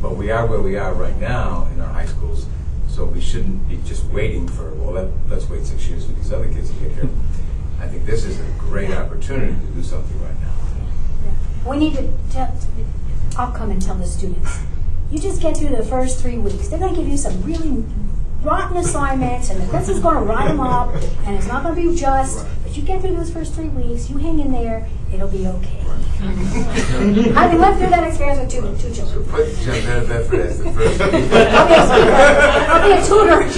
[0.01, 2.47] But we are where we are right now in our high schools,
[2.89, 6.33] so we shouldn't be just waiting for, well, let, let's wait six years for these
[6.33, 7.11] other kids to get here.
[7.79, 11.71] I think this is a great opportunity to do something right now.
[11.71, 12.57] We need to tell,
[13.37, 14.61] I'll come and tell the students,
[15.11, 16.69] you just get through the first three weeks.
[16.69, 17.85] They're going to give you some really
[18.43, 20.95] rotten assignments, and the this is going to write them up,
[21.25, 24.09] and it's not going to be just, but you get through those first three weeks,
[24.11, 25.83] you hang in there, it'll be okay.
[26.19, 29.25] Having lived through that experience with two, two children.
[29.25, 31.01] Put Jeff Van Bedford as first.
[32.69, 33.49] I'll be a tutor.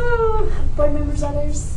[0.00, 1.76] Oh, Board members, others,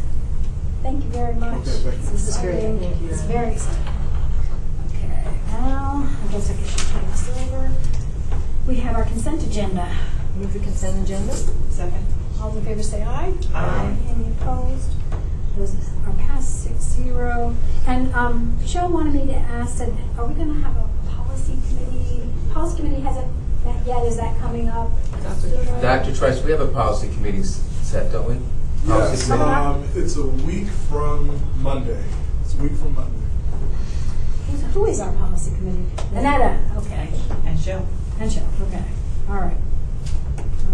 [0.83, 1.67] thank you very much.
[1.67, 1.91] Okay, you.
[2.11, 2.61] This is great.
[2.61, 3.09] Thank you.
[3.09, 3.83] It's very exciting.
[4.89, 7.71] Okay, now, I guess I should turn over.
[8.67, 9.91] We have our consent agenda.
[10.35, 11.33] Move the consent agenda.
[11.69, 12.05] Second.
[12.39, 13.33] All in favor say aye.
[13.53, 13.97] Aye.
[14.09, 14.89] Any opposed?
[15.57, 15.75] Those
[16.07, 17.55] are passed six zero.
[17.85, 21.57] And um, Joe wanted me to ask, that, are we going to have a policy
[21.67, 22.23] committee?
[22.53, 23.27] Policy committee hasn't
[23.65, 24.89] met yet, is that coming up?
[25.21, 25.81] Dr.
[25.81, 26.15] Dr.
[26.15, 28.37] Trice, we have a policy committee s- set, don't we?
[28.87, 32.01] Yes, Coming um, it's a week from Monday.
[32.43, 33.20] It's a week from Monday.
[34.51, 35.85] Who's- Who is our policy committee?
[36.15, 37.09] Annetta, okay.
[37.45, 37.85] And show.
[38.19, 38.83] And Joe, okay.
[39.29, 39.57] All right.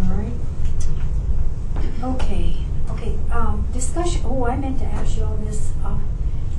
[0.03, 0.33] All right.
[2.03, 2.57] Okay,
[2.91, 5.97] okay, um, discussion, oh, I meant to ask you all this, uh,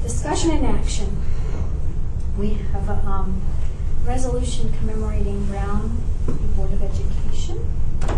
[0.03, 1.17] discussion and action.
[2.39, 3.41] We have a, um,
[4.05, 7.57] resolution commemorating Brown The Board of Education.
[8.01, 8.15] Do you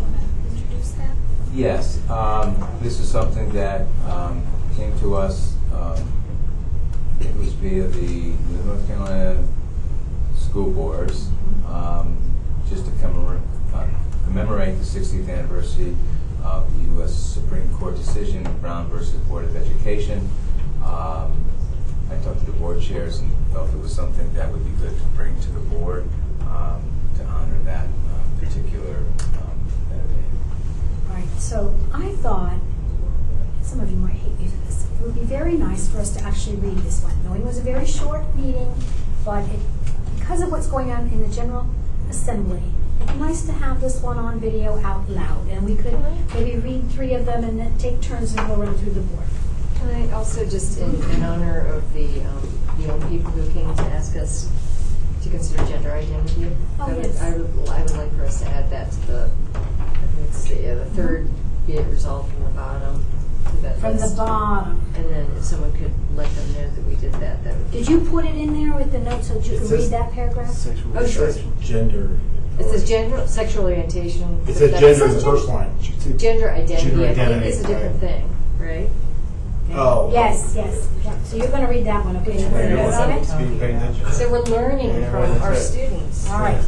[0.00, 1.14] want to introduce that?
[1.54, 4.42] Yes, um, this is something that um,
[4.76, 5.96] came to us, um,
[7.20, 8.34] it was via the
[8.64, 9.42] North Carolina
[10.36, 11.28] school boards,
[11.66, 12.16] um,
[12.68, 13.42] just to commemorate,
[13.74, 13.86] uh,
[14.24, 15.96] commemorate the 60th anniversary
[16.44, 17.14] of the U.S.
[17.14, 20.28] Supreme Court decision, Brown versus Board of Education.
[20.84, 21.44] Um,
[22.10, 24.96] I talked to the board chairs and felt it was something that would be good
[24.96, 26.06] to bring to the board
[26.42, 26.82] um,
[27.16, 32.58] to honor that uh, particular um, that Right, so I thought,
[33.62, 36.14] some of you might hate me for this, it would be very nice for us
[36.16, 37.12] to actually read this one.
[37.24, 38.72] Knowing it was a very short meeting,
[39.24, 39.60] but it,
[40.18, 41.66] because of what's going on in the General
[42.10, 42.62] Assembly,
[43.00, 45.98] it'd be nice to have this one on video out loud, and we could
[46.34, 49.26] maybe read three of them and then take turns and go run through the board.
[49.76, 53.82] Can I also just, in, in honor of the um, young people who came to
[53.82, 54.48] ask us
[55.22, 57.20] to consider gender identity, Oh, I would, yes.
[57.20, 59.58] I would, I would like for us to add that to the, I
[60.14, 61.28] think it's the, uh, the third,
[61.66, 63.13] be it resolved from the bottom to
[63.62, 64.16] that From the list.
[64.16, 64.80] bottom.
[64.96, 67.70] And then if someone could let them know that we did that, that would.
[67.70, 69.82] Did you put it in there with the notes so that you It could says
[69.84, 70.50] read that paragraph?
[70.50, 71.30] Sexual, Oh, sure.
[71.32, 72.18] says gender.
[72.58, 74.40] It says gender, sexual orientation.
[74.46, 75.70] It says that's- gender in the first line.
[76.16, 78.10] Gender identity, Gender I think identity, is a different right.
[78.10, 78.28] thing,
[78.60, 78.88] right?
[79.72, 80.10] Oh.
[80.12, 82.38] Yes, yes, yeah, so you're gonna read that one, okay?
[82.40, 83.26] You wanna Yeah, vote it?
[83.26, 84.12] so be paying attention.
[84.12, 85.56] So we're learning Yeah, from right, our that's right.
[85.58, 86.30] students.
[86.30, 86.58] All right,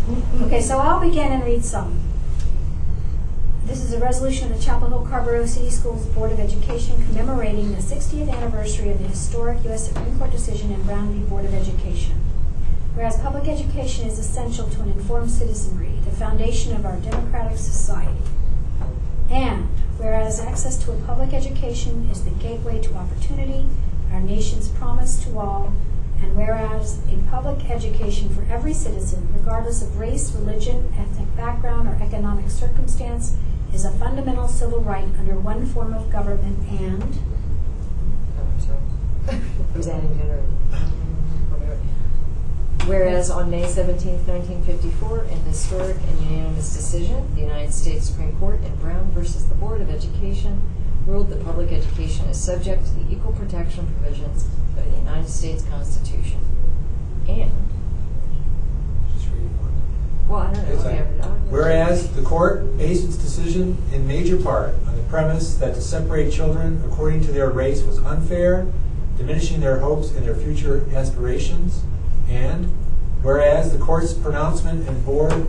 [0.43, 1.93] okay, so I'll begin and read some.
[3.67, 7.73] This is a resolution of the Chapel Hill Carrboro City Schools Board of Education commemorating
[7.75, 9.89] the 60th anniversary of the historic U.S.
[9.89, 11.29] Supreme Court decision in Brown v.
[11.29, 12.13] Board of Education.
[12.95, 18.21] Whereas public education is essential to an informed citizenry, the foundation of our democratic society.
[19.31, 19.65] And
[19.99, 23.67] whereas access to a public education is the gateway to opportunity,
[24.13, 25.73] our nation's promise to all,
[26.23, 32.01] and whereas a public education for every citizen, regardless of race, religion, ethnic background, or
[32.01, 33.37] economic circumstance,
[33.77, 37.19] is a fundamental civil right under one form of government and.
[39.29, 40.43] I adding gender.
[42.87, 48.63] Whereas on May 17, 1954, in historic and unanimous decision, the United States Supreme Court
[48.63, 50.63] in Brown versus the Board of Education
[51.07, 54.47] ruled that public education is subject to the equal protection provisions
[54.79, 56.41] of the United States Constitution.
[57.29, 57.76] And.
[60.29, 60.75] Well, I don't know.
[60.75, 65.03] It's like, I- I- Whereas the court based its decision in major part on the
[65.05, 68.67] premise that to separate children according to their race was unfair,
[69.17, 71.83] diminishing their hopes and their future aspirations,
[72.29, 72.67] and
[73.23, 75.47] whereas the court's pronouncement and board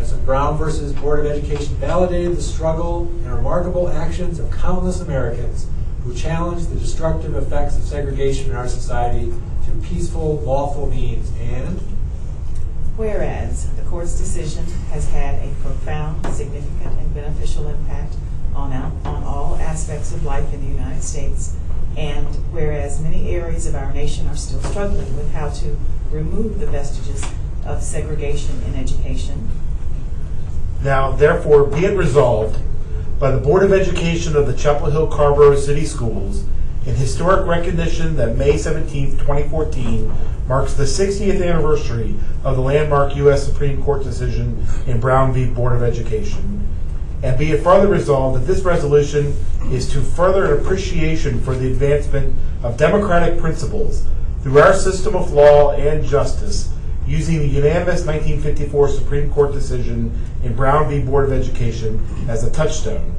[0.00, 5.00] as of Brown versus Board of Education validated the struggle and remarkable actions of countless
[5.00, 5.66] Americans
[6.04, 9.32] who challenged the destructive effects of segregation in our society
[9.64, 11.80] through peaceful, lawful means, and
[12.98, 18.14] Whereas the court's decision has had a profound, significant, and beneficial impact
[18.56, 21.54] on, our- on all aspects of life in the United States,
[21.96, 25.76] and whereas many areas of our nation are still struggling with how to
[26.10, 27.22] remove the vestiges
[27.64, 29.48] of segregation in education,
[30.82, 32.56] Now, therefore, be it resolved
[33.20, 36.44] by the Board of Education of the Chapel Hill Carrboro City Schools
[36.88, 40.10] in historic recognition that May 17, 2014
[40.48, 42.14] marks the 60th anniversary
[42.44, 43.46] of the landmark U.S.
[43.46, 45.50] Supreme Court decision in Brown v.
[45.50, 46.66] Board of Education.
[47.22, 49.36] And be it further resolved that this resolution
[49.70, 54.06] is to further an appreciation for the advancement of democratic principles
[54.42, 56.72] through our system of law and justice
[57.06, 61.02] using the unanimous 1954 Supreme Court decision in Brown v.
[61.02, 63.14] Board of Education as a touchstone.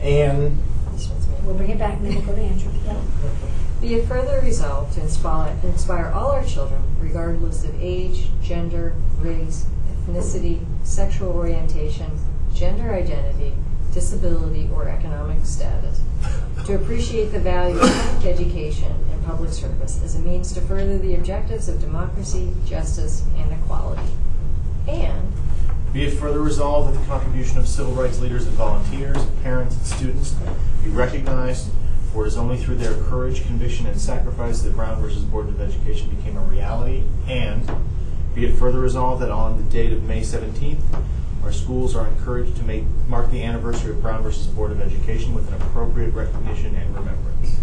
[0.00, 0.58] And.
[1.44, 2.72] We'll bring it back and then we'll go to Andrew.
[2.84, 3.00] Yeah.
[3.80, 9.66] Be it further resolved to inspire, inspire all our children, regardless of age, gender, race,
[10.06, 12.10] ethnicity, sexual orientation,
[12.54, 13.52] gender identity,
[13.92, 16.00] disability, or economic status,
[16.66, 20.98] to appreciate the value of public education and public service as a means to further
[20.98, 24.02] the objectives of democracy, justice, and equality.
[24.88, 25.32] And
[25.94, 29.86] Be it further resolved that the contribution of civil rights leaders and volunteers, parents, and
[29.86, 30.34] students
[30.82, 31.70] be recognized,
[32.12, 35.60] for it is only through their courage, conviction, and sacrifice that Brown versus Board of
[35.60, 37.04] Education became a reality.
[37.28, 37.70] And
[38.34, 40.82] be it further resolved that on the date of May 17th,
[41.44, 45.34] Our schools are encouraged to make, mark the anniversary of Brown versus Board of Education
[45.34, 47.53] with an appropriate recognition and remembrance.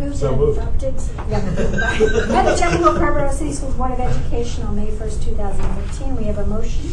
[0.00, 0.58] Approved So and moved.
[0.58, 0.94] adopted.
[1.28, 1.40] Yeah.
[2.28, 6.16] By the Chapel Hill Carrboro City Schools Board of Education on May 1st, 2015.
[6.16, 6.90] We have a motion,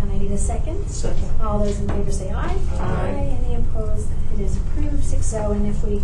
[0.00, 0.86] and I need a second.
[0.88, 1.28] Second.
[1.42, 2.56] All those in favor say aye.
[2.78, 3.38] Aye.
[3.44, 4.08] Any opposed?
[4.34, 6.00] It is approved, 6-0, and if we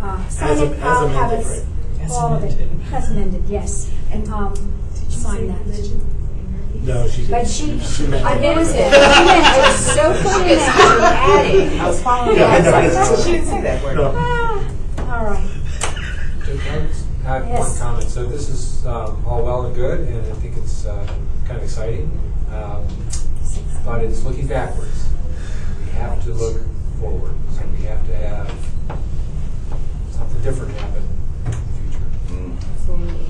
[0.00, 1.50] uh, sign As am- it, as I'll have amended, it,
[1.98, 2.02] right?
[2.04, 2.92] As all of it, amended.
[2.94, 3.90] as amended, yes.
[4.10, 4.54] And um,
[5.10, 5.66] sign that.
[5.66, 7.30] No, she didn't.
[7.30, 8.40] But she, She meant I it.
[8.40, 8.84] noticed it.
[8.90, 9.66] She meant I it.
[9.68, 11.78] was so focused on adding.
[11.80, 12.64] I was following Yeah, I that.
[12.64, 13.96] know, I was it's- like, She didn't say that word.
[13.96, 14.12] No.
[14.16, 15.46] Ah, All right.
[16.66, 16.70] I
[17.24, 17.78] have one Yes.
[17.78, 18.08] comment.
[18.08, 21.06] So this is um, all well and good, and I think it's uh,
[21.46, 22.10] kind of exciting.
[22.52, 22.84] Um,
[23.84, 25.08] But it's looking backwards.
[25.86, 26.56] We have to look
[27.00, 27.34] forward.
[27.56, 28.50] So we have to have
[30.10, 31.02] something different happen
[31.46, 32.04] in the future.
[32.28, 32.56] Mm.
[32.74, 33.26] Absolutely.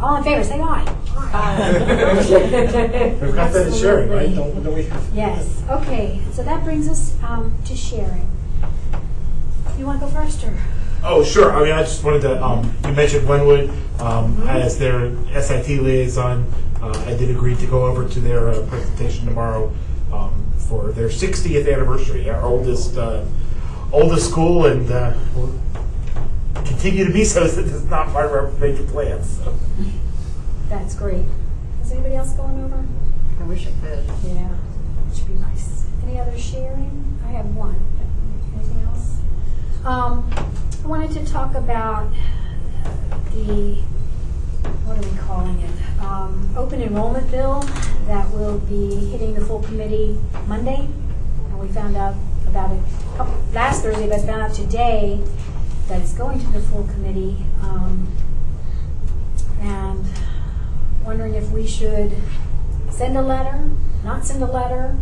[0.00, 0.84] All in favor, say aye.
[3.20, 4.28] We've got that in sharing, right?
[4.28, 4.54] Absolutely.
[4.54, 4.86] Don't, don't we?
[5.16, 8.26] Yes, okay, so that brings us um, to sharing.
[9.78, 10.56] You want to go first, or?
[11.04, 11.52] Oh, sure.
[11.52, 13.70] I mean, I just wanted to, um, you mentioned Glenwood,
[14.00, 16.50] um, as their SIT liaison.
[16.82, 19.72] Uh, I did agree to go over to their uh, presentation tomorrow,
[20.12, 23.24] um, for their 60th anniversary, our oldest, uh,
[23.92, 25.52] oldest school, and, uh, will
[26.64, 29.54] continue to be so, since it's not part of our major plans, so.
[30.68, 31.24] That's great.
[31.82, 32.84] Is anybody else going over?
[33.40, 34.04] I wish I could.
[34.24, 34.50] Yeah,
[35.14, 35.86] should be nice.
[36.04, 37.18] Any other sharing?
[37.24, 37.80] I have one.
[38.54, 39.16] Anything else?
[39.84, 40.30] Um,
[40.82, 42.10] I wanted to talk about
[43.32, 43.74] the,
[44.84, 46.00] what are we calling it?
[46.00, 47.60] Um, open enrollment bill
[48.06, 50.88] that will be hitting the full committee Monday.
[51.46, 52.14] And we found out
[52.46, 52.80] about it
[53.52, 55.20] last Thursday, but found out today
[55.88, 57.36] that it's going to the full committee.
[57.60, 58.08] Um,
[59.60, 60.06] and
[61.04, 62.16] wondering if we should
[62.90, 63.68] send a letter,
[64.04, 64.96] not send a letter,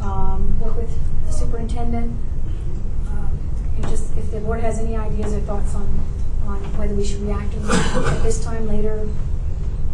[0.00, 2.16] um, work with the superintendent.
[3.76, 5.82] And just, if the board has any ideas or thoughts on,
[6.46, 9.08] on whether we should react or not at this time, later,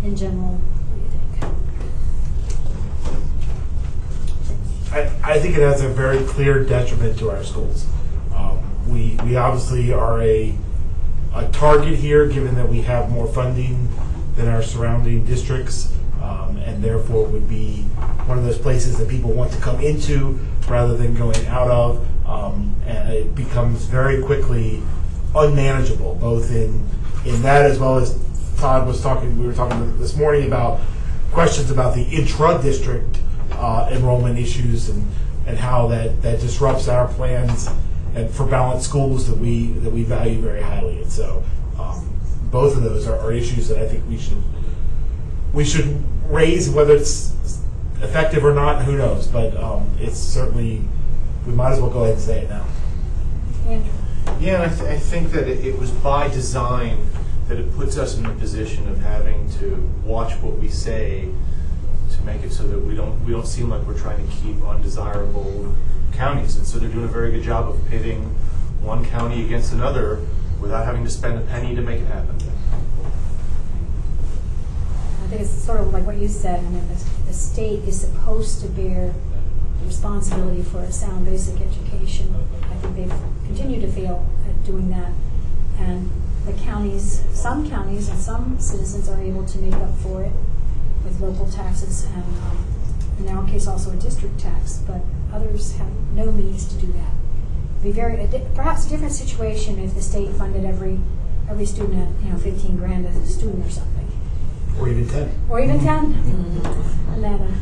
[0.02, 1.54] in general, what do you think?
[5.24, 7.86] I, I think it has a very clear detriment to our schools.
[8.34, 10.54] Um, we, we obviously are a,
[11.34, 13.88] a target here, given that we have more funding
[14.34, 17.82] than our surrounding districts, um, and therefore would be
[18.26, 22.06] one of those places that people want to come into rather than going out of.
[22.28, 24.82] Um, and it becomes very quickly
[25.34, 26.86] unmanageable, both in,
[27.24, 28.18] in that as well as
[28.58, 30.80] Todd was talking, we were talking this morning about
[31.32, 33.20] questions about the intra-district
[33.52, 35.06] uh, enrollment issues and,
[35.46, 37.68] and how that, that disrupts our plans
[38.14, 41.02] and for balanced schools that we, that we value very highly.
[41.02, 41.42] And so,
[41.78, 42.12] um,
[42.50, 44.42] both of those are, are issues that I think we should,
[45.52, 47.34] we should raise, whether it's
[48.02, 49.26] effective or not, who knows?
[49.26, 50.82] But, um, it's certainly,
[51.48, 52.66] we might as well go ahead and say it now.
[53.66, 53.90] Andrew?
[54.38, 57.08] Yeah, and I, th- I think that it, it was by design
[57.48, 61.30] that it puts us in the position of having to watch what we say
[62.12, 64.62] to make it so that we don't we don't seem like we're trying to keep
[64.62, 65.74] undesirable
[66.12, 66.56] counties.
[66.56, 68.24] And so they're doing a very good job of pitting
[68.82, 70.20] one county against another
[70.60, 72.36] without having to spend a penny to make it happen.
[75.24, 78.00] I think it's sort of like what you said, I mean, the, the state is
[78.00, 79.27] supposed to bear the
[79.84, 82.34] responsibility for a sound basic education.
[82.62, 85.12] I think they've continued to fail at doing that.
[85.78, 86.10] And
[86.46, 90.32] the counties, some counties and some citizens are able to make up for it
[91.04, 92.64] with local taxes and, um,
[93.20, 95.00] in our case, also a district tax, but
[95.32, 97.12] others have no means to do that.
[97.80, 100.98] It'd Be very, a di- perhaps a different situation if the state funded every,
[101.48, 104.06] every student at, you know, fifteen grand a student or something.
[104.80, 105.30] Or even 10.
[105.48, 106.04] Or even 10?
[107.12, 107.52] And then, uh,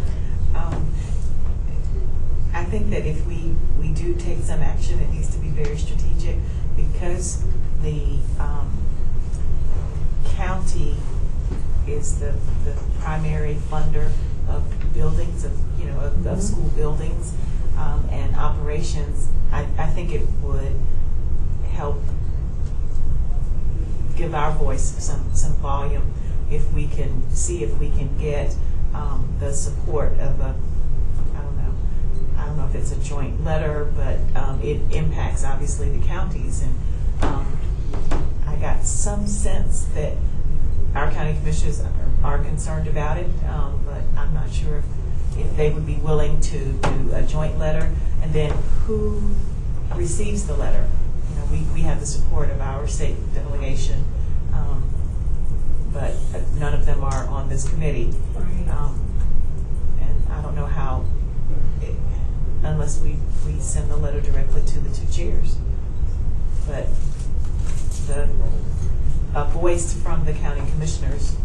[2.56, 5.76] I think that if we, we do take some action, it needs to be very
[5.76, 6.36] strategic
[6.74, 7.44] because
[7.82, 8.72] the um,
[10.34, 10.96] county
[11.86, 12.32] is the,
[12.64, 14.10] the primary funder
[14.48, 16.42] of buildings, of, you know, of, of Mhm.
[16.42, 17.34] school buildings
[17.76, 19.28] um, and operations.
[19.52, 20.80] I, I think it would
[21.72, 22.00] help
[24.16, 26.10] give our voice some, some volume
[26.50, 28.56] if we can see if we can get
[28.94, 30.54] um, the support of a, I don't know,
[32.46, 36.62] I don't know if it's a joint letter, but um, it impacts obviously the counties.
[36.62, 36.74] And
[37.22, 37.58] um,
[38.46, 40.12] I got some sense that
[40.94, 41.92] our county commissioners are,
[42.22, 44.84] are concerned about it, um, but I'm not sure if,
[45.38, 47.90] if they would be willing to do a joint letter.
[48.22, 48.52] And then
[48.84, 49.20] who
[49.96, 50.88] receives the letter?
[51.30, 54.04] You know, we, we have the support of our state delegation,
[54.54, 54.88] um,
[55.92, 56.14] but
[56.60, 58.14] none of them are on this committee.
[58.36, 58.68] Right.
[58.68, 59.02] Um,
[60.00, 61.04] and I don't know how,
[62.66, 65.56] unless we, we send the letter directly to the two chairs.
[66.66, 66.88] But
[68.06, 68.28] the,
[69.34, 71.36] a voice from the county commissioners,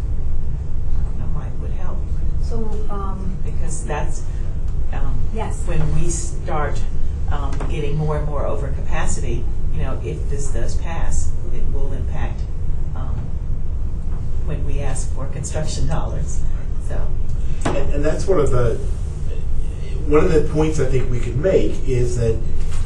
[0.98, 1.98] I don't know, might, would help.
[2.42, 2.56] So,
[2.90, 4.22] um, Because that's,
[4.92, 5.62] um, Yes.
[5.66, 6.80] when we start
[7.30, 11.92] um, getting more and more over capacity, you know, if this does pass, it will
[11.92, 12.40] impact
[12.94, 13.14] um,
[14.44, 16.42] when we ask for construction dollars.
[16.88, 17.06] So,
[17.66, 18.78] And, and that's one of the,
[20.06, 22.38] one of the points I think we could make is that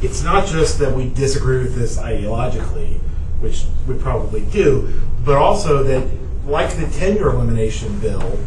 [0.03, 2.99] it's not just that we disagree with this ideologically,
[3.41, 4.93] which we probably do,
[5.25, 6.07] but also that,
[6.45, 8.39] like the tenure elimination bill,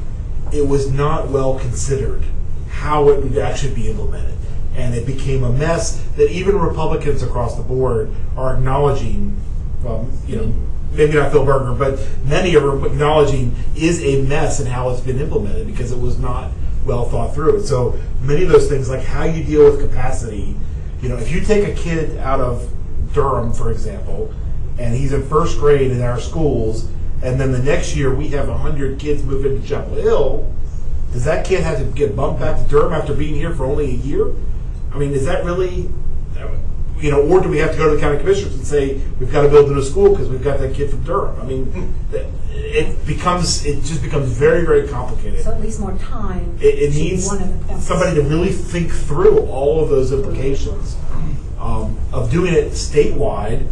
[0.53, 2.23] it was not well considered
[2.69, 4.35] how it would actually be implemented.
[4.75, 9.35] And it became a mess that even Republicans across the board are acknowledging,
[10.27, 10.53] you know,
[10.93, 15.19] maybe not Phil Berger, but many are acknowledging is a mess in how it's been
[15.19, 16.51] implemented because it was not
[16.85, 17.63] well thought through.
[17.63, 20.55] So many of those things, like how you deal with capacity,
[21.01, 22.69] you know, if you take a kid out of
[23.13, 24.33] Durham, for example,
[24.77, 26.89] and he's in first grade in our schools,
[27.21, 30.53] and then the next year we have 100 kids move into Chapel Hill,
[31.11, 33.85] does that kid have to get bumped back to Durham after being here for only
[33.85, 34.33] a year?
[34.93, 35.89] I mean, is that really,
[36.99, 39.31] you know, or do we have to go to the county commissioners and say we've
[39.31, 41.39] got to build a new school because we've got that kid from Durham?
[41.41, 45.43] I mean, that- it becomes it just becomes very very complicated.
[45.43, 46.57] so at least more time.
[46.61, 47.87] It, it should needs one of the things.
[47.87, 50.97] somebody to really think through all of those implications
[51.59, 53.65] um, of doing it statewide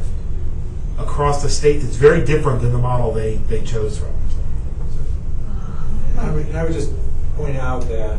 [0.97, 1.79] across the state.
[1.79, 4.13] That's very different than the model they they chose from.
[6.17, 6.91] I would, I would just
[7.35, 8.17] point out that, uh,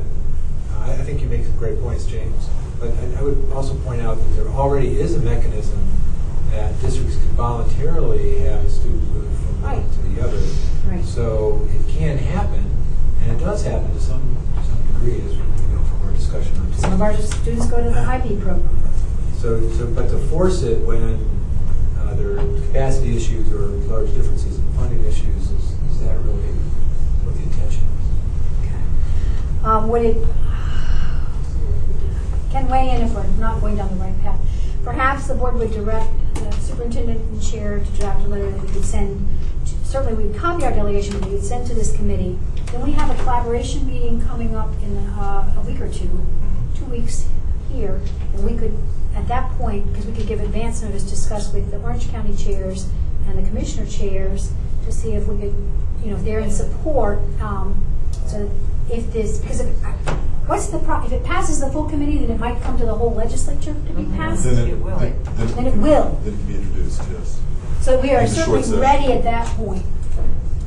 [0.80, 2.48] I I think you make some great points, James,
[2.80, 5.78] but I- I would also point out that there already is a mechanism
[6.52, 9.84] that districts can voluntarily have a student move from one Right.
[9.92, 10.40] to the other.
[10.88, 11.04] Right.
[11.04, 12.64] So it can happen,
[13.22, 14.22] and it does happen to some,
[14.56, 17.82] to some degree, as we know from our discussion on Some of our students go
[17.82, 18.68] to the IB program.
[19.40, 21.18] So, so, but to force it when
[22.00, 26.54] uh, there are capacity issues or large differences in funding issues, is, is that really
[27.24, 29.64] what the intention is?
[29.64, 30.16] Um, would it,
[32.50, 34.38] can weigh in if we're not going down the right path.
[34.84, 38.68] Perhaps the board would direct the superintendent and chair to draft a letter that we
[38.72, 39.26] could send,
[39.66, 42.38] to- certainly we would copy our delegation, but we would send to this committee.
[42.72, 46.26] Then we have a collaboration meeting coming up in uh, a week or two,
[46.76, 47.26] two weeks
[47.70, 48.00] here,
[48.34, 48.76] and we could,
[49.14, 52.88] at that point, because we could give advance notice, discuss with the Orange County chairs
[53.26, 54.52] and the commissioner chairs
[54.86, 55.54] to see if we could,
[56.02, 57.84] you know, if they're in support, um,
[58.26, 58.50] so
[58.90, 59.84] if this, because if,
[60.48, 62.94] what's the, pro- if it passes the full committee, then it might come to the
[62.94, 64.16] whole legislature to be mm-hmm.
[64.16, 64.44] passed.
[64.44, 64.98] Then it- It will.
[64.98, 66.20] Then it will.
[66.24, 67.40] Then it can be introduced, yes.
[67.80, 68.80] So we are In the short certainly session.
[68.80, 69.84] ready at that point.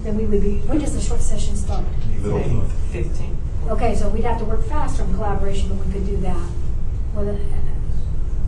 [0.04, 1.84] Then we would be, when does the short session start?
[2.22, 2.72] Middle of the month.
[2.92, 3.38] Fifteen.
[3.70, 6.50] Okay, so we'd have to work faster on collaboration, but we could do that.
[7.14, 7.38] Well, the-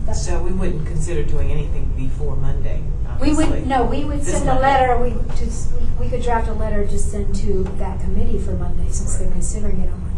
[0.06, 2.82] that's- So we wouldn't consider doing anything before Monday,
[3.20, 3.46] We obviously.
[3.60, 4.62] would, no, we would This send a Monday.
[4.62, 5.68] letter, we, would just-
[6.00, 9.80] we could draft a letter to send to that committee for Monday, since they're considering
[9.80, 10.13] it on Monday.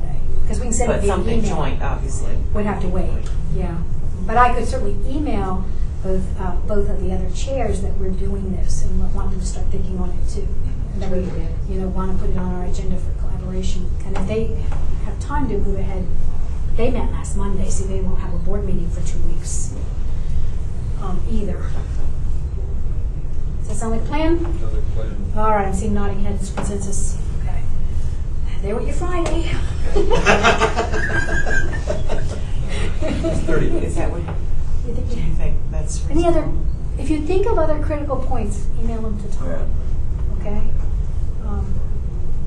[0.47, 1.57] Because we can send it But via something email.
[1.57, 2.37] joint, obviously.
[2.55, 3.11] Would have to wait,
[3.55, 3.77] yeah.
[4.27, 5.65] But I could certainly email
[6.05, 9.47] both, uh, both of the other chairs that we're doing this and want them to
[9.47, 10.47] start thinking on it too.
[10.93, 11.19] And that we,
[11.69, 13.91] you know, want to put it on our agenda for collaboration.
[14.05, 14.55] And if they
[15.05, 16.07] have time to move ahead,
[16.77, 19.75] they met last Monday, so they won't have a board meeting for two weeks
[21.03, 21.61] um, either.
[23.59, 24.37] Does that sound like a plan?
[24.37, 25.33] Another plan.
[25.37, 27.19] All right, I'm seeing nodding heads, consensus.
[28.67, 28.73] Okay.
[28.73, 29.43] There with your Friday.
[33.47, 34.21] Thirty Is that what,
[34.87, 36.49] You think- do you think that's Any other,
[36.99, 39.71] if you think of other critical points, email them to Tom,
[40.41, 40.63] okay?
[41.47, 41.67] Um,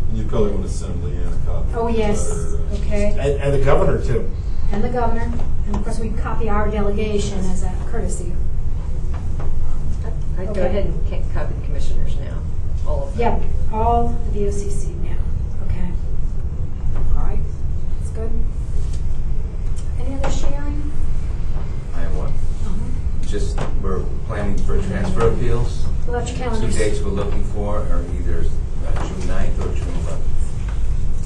[0.10, 1.68] And you probably want to send Leanne a copy.
[1.76, 2.84] Oh, yes, letter.
[2.84, 3.12] okay.
[3.12, 4.30] And, and the governor too.
[4.74, 5.32] And the governor,
[5.68, 8.34] and of course, we copy our delegation as a courtesy.
[10.38, 10.66] I'd go Okay.
[10.66, 12.38] ahead and ca- copy the commissioners now,
[12.86, 13.42] all of them.
[13.42, 13.44] Yep,
[13.74, 15.18] all the BOCC now,
[15.68, 15.92] okay?
[17.18, 17.40] All right,
[18.00, 18.32] that's good.
[20.00, 20.92] Any other sharing?
[21.94, 22.28] I have one.
[22.30, 23.28] Uh-huh.
[23.28, 25.84] Just, we're planning for transfer appeals.
[26.06, 26.78] Pull out your Two calendars.
[26.78, 28.46] dates we're looking for are either
[28.86, 29.94] uh, June 9th or June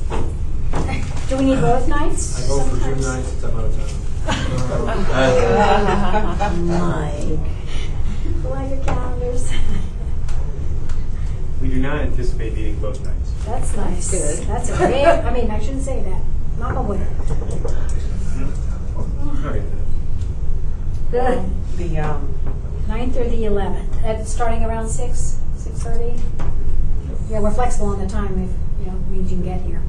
[0.10, 1.30] 11th.
[1.30, 2.41] Do we need both nights?
[2.41, 3.06] I go for June sometimes?
[3.06, 3.89] ninth, since I'm out of town.
[6.68, 7.39] Mike.
[8.41, 9.52] Pull out your calendars.
[11.62, 13.32] We do not anticipate needing both nights.
[13.46, 14.12] That's nice.
[14.12, 14.48] Good.
[14.48, 16.22] That's a great, I mean, I shouldn't say that.
[16.60, 17.02] Knock on wood.
[19.46, 19.64] Okay.
[21.12, 21.44] The
[21.78, 22.53] The, um,
[22.88, 26.20] ninth or the eleventh, at, starting around six, six thirty?
[27.30, 29.82] Yeah, we're flexible on the time if, you know, we can get here.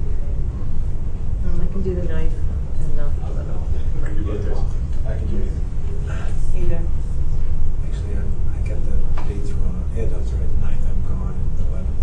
[1.45, 2.33] Um, I can do the ninth.
[2.33, 4.03] and not the 11th.
[4.03, 4.65] I can do both.
[5.07, 5.53] I can do it.
[6.57, 6.81] Either.
[7.85, 8.23] Actually, I,
[8.55, 8.95] I got the
[9.29, 9.91] dates wrong.
[9.97, 11.95] Ed, I'm sorry, the ninth I'm gone, and the eleventh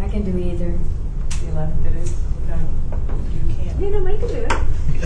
[0.00, 0.78] I can do either.
[1.40, 2.12] The eleventh it is.
[2.48, 2.62] Okay.
[3.34, 3.80] You can't.
[3.80, 4.51] You know, I can do it.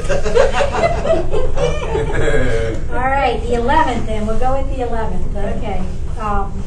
[2.91, 5.85] All right, the 11th then, we'll go with the 11th, okay.
[6.21, 6.63] Um,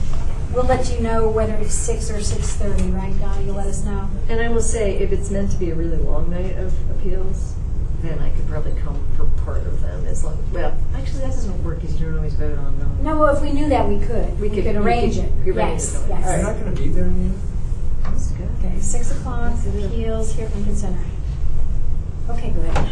[0.54, 3.40] We'll let you know whether it's 6 or 6:30, right, Donna?
[3.44, 4.10] You'll let us know.
[4.30, 7.54] And I will say, if it's meant to be a really long night of appeals,
[8.02, 11.64] then I could probably come for part of them as long, well, actually, that doesn't
[11.64, 12.98] work because you don't always vote on them.
[13.04, 14.40] No, well, if we knew that, we could.
[14.40, 15.32] We We could- could you arrange could it.
[15.56, 16.12] arrange Yes, it.
[16.12, 16.18] I.
[16.18, 16.44] You're yes.
[16.44, 17.32] not gonna be there, Mia?
[18.06, 18.50] That's good.
[18.66, 21.00] Okay, 6 o'clock, appeals here at Lincoln Center.
[22.32, 22.90] Okay, good.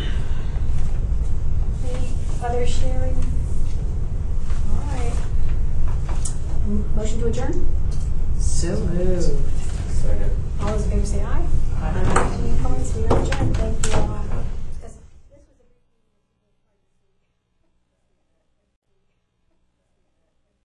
[2.40, 3.16] Any other sharing?
[4.70, 5.14] All right.
[6.68, 7.68] M- Motion to adjourn?
[8.40, 9.32] So moved.
[9.92, 10.32] Second.
[10.62, 11.46] All those in favor say aye.
[11.82, 12.38] Aye.
[12.40, 12.96] Any opposed?
[12.96, 13.58] We are adjourned.
[13.58, 14.27] Thank you all.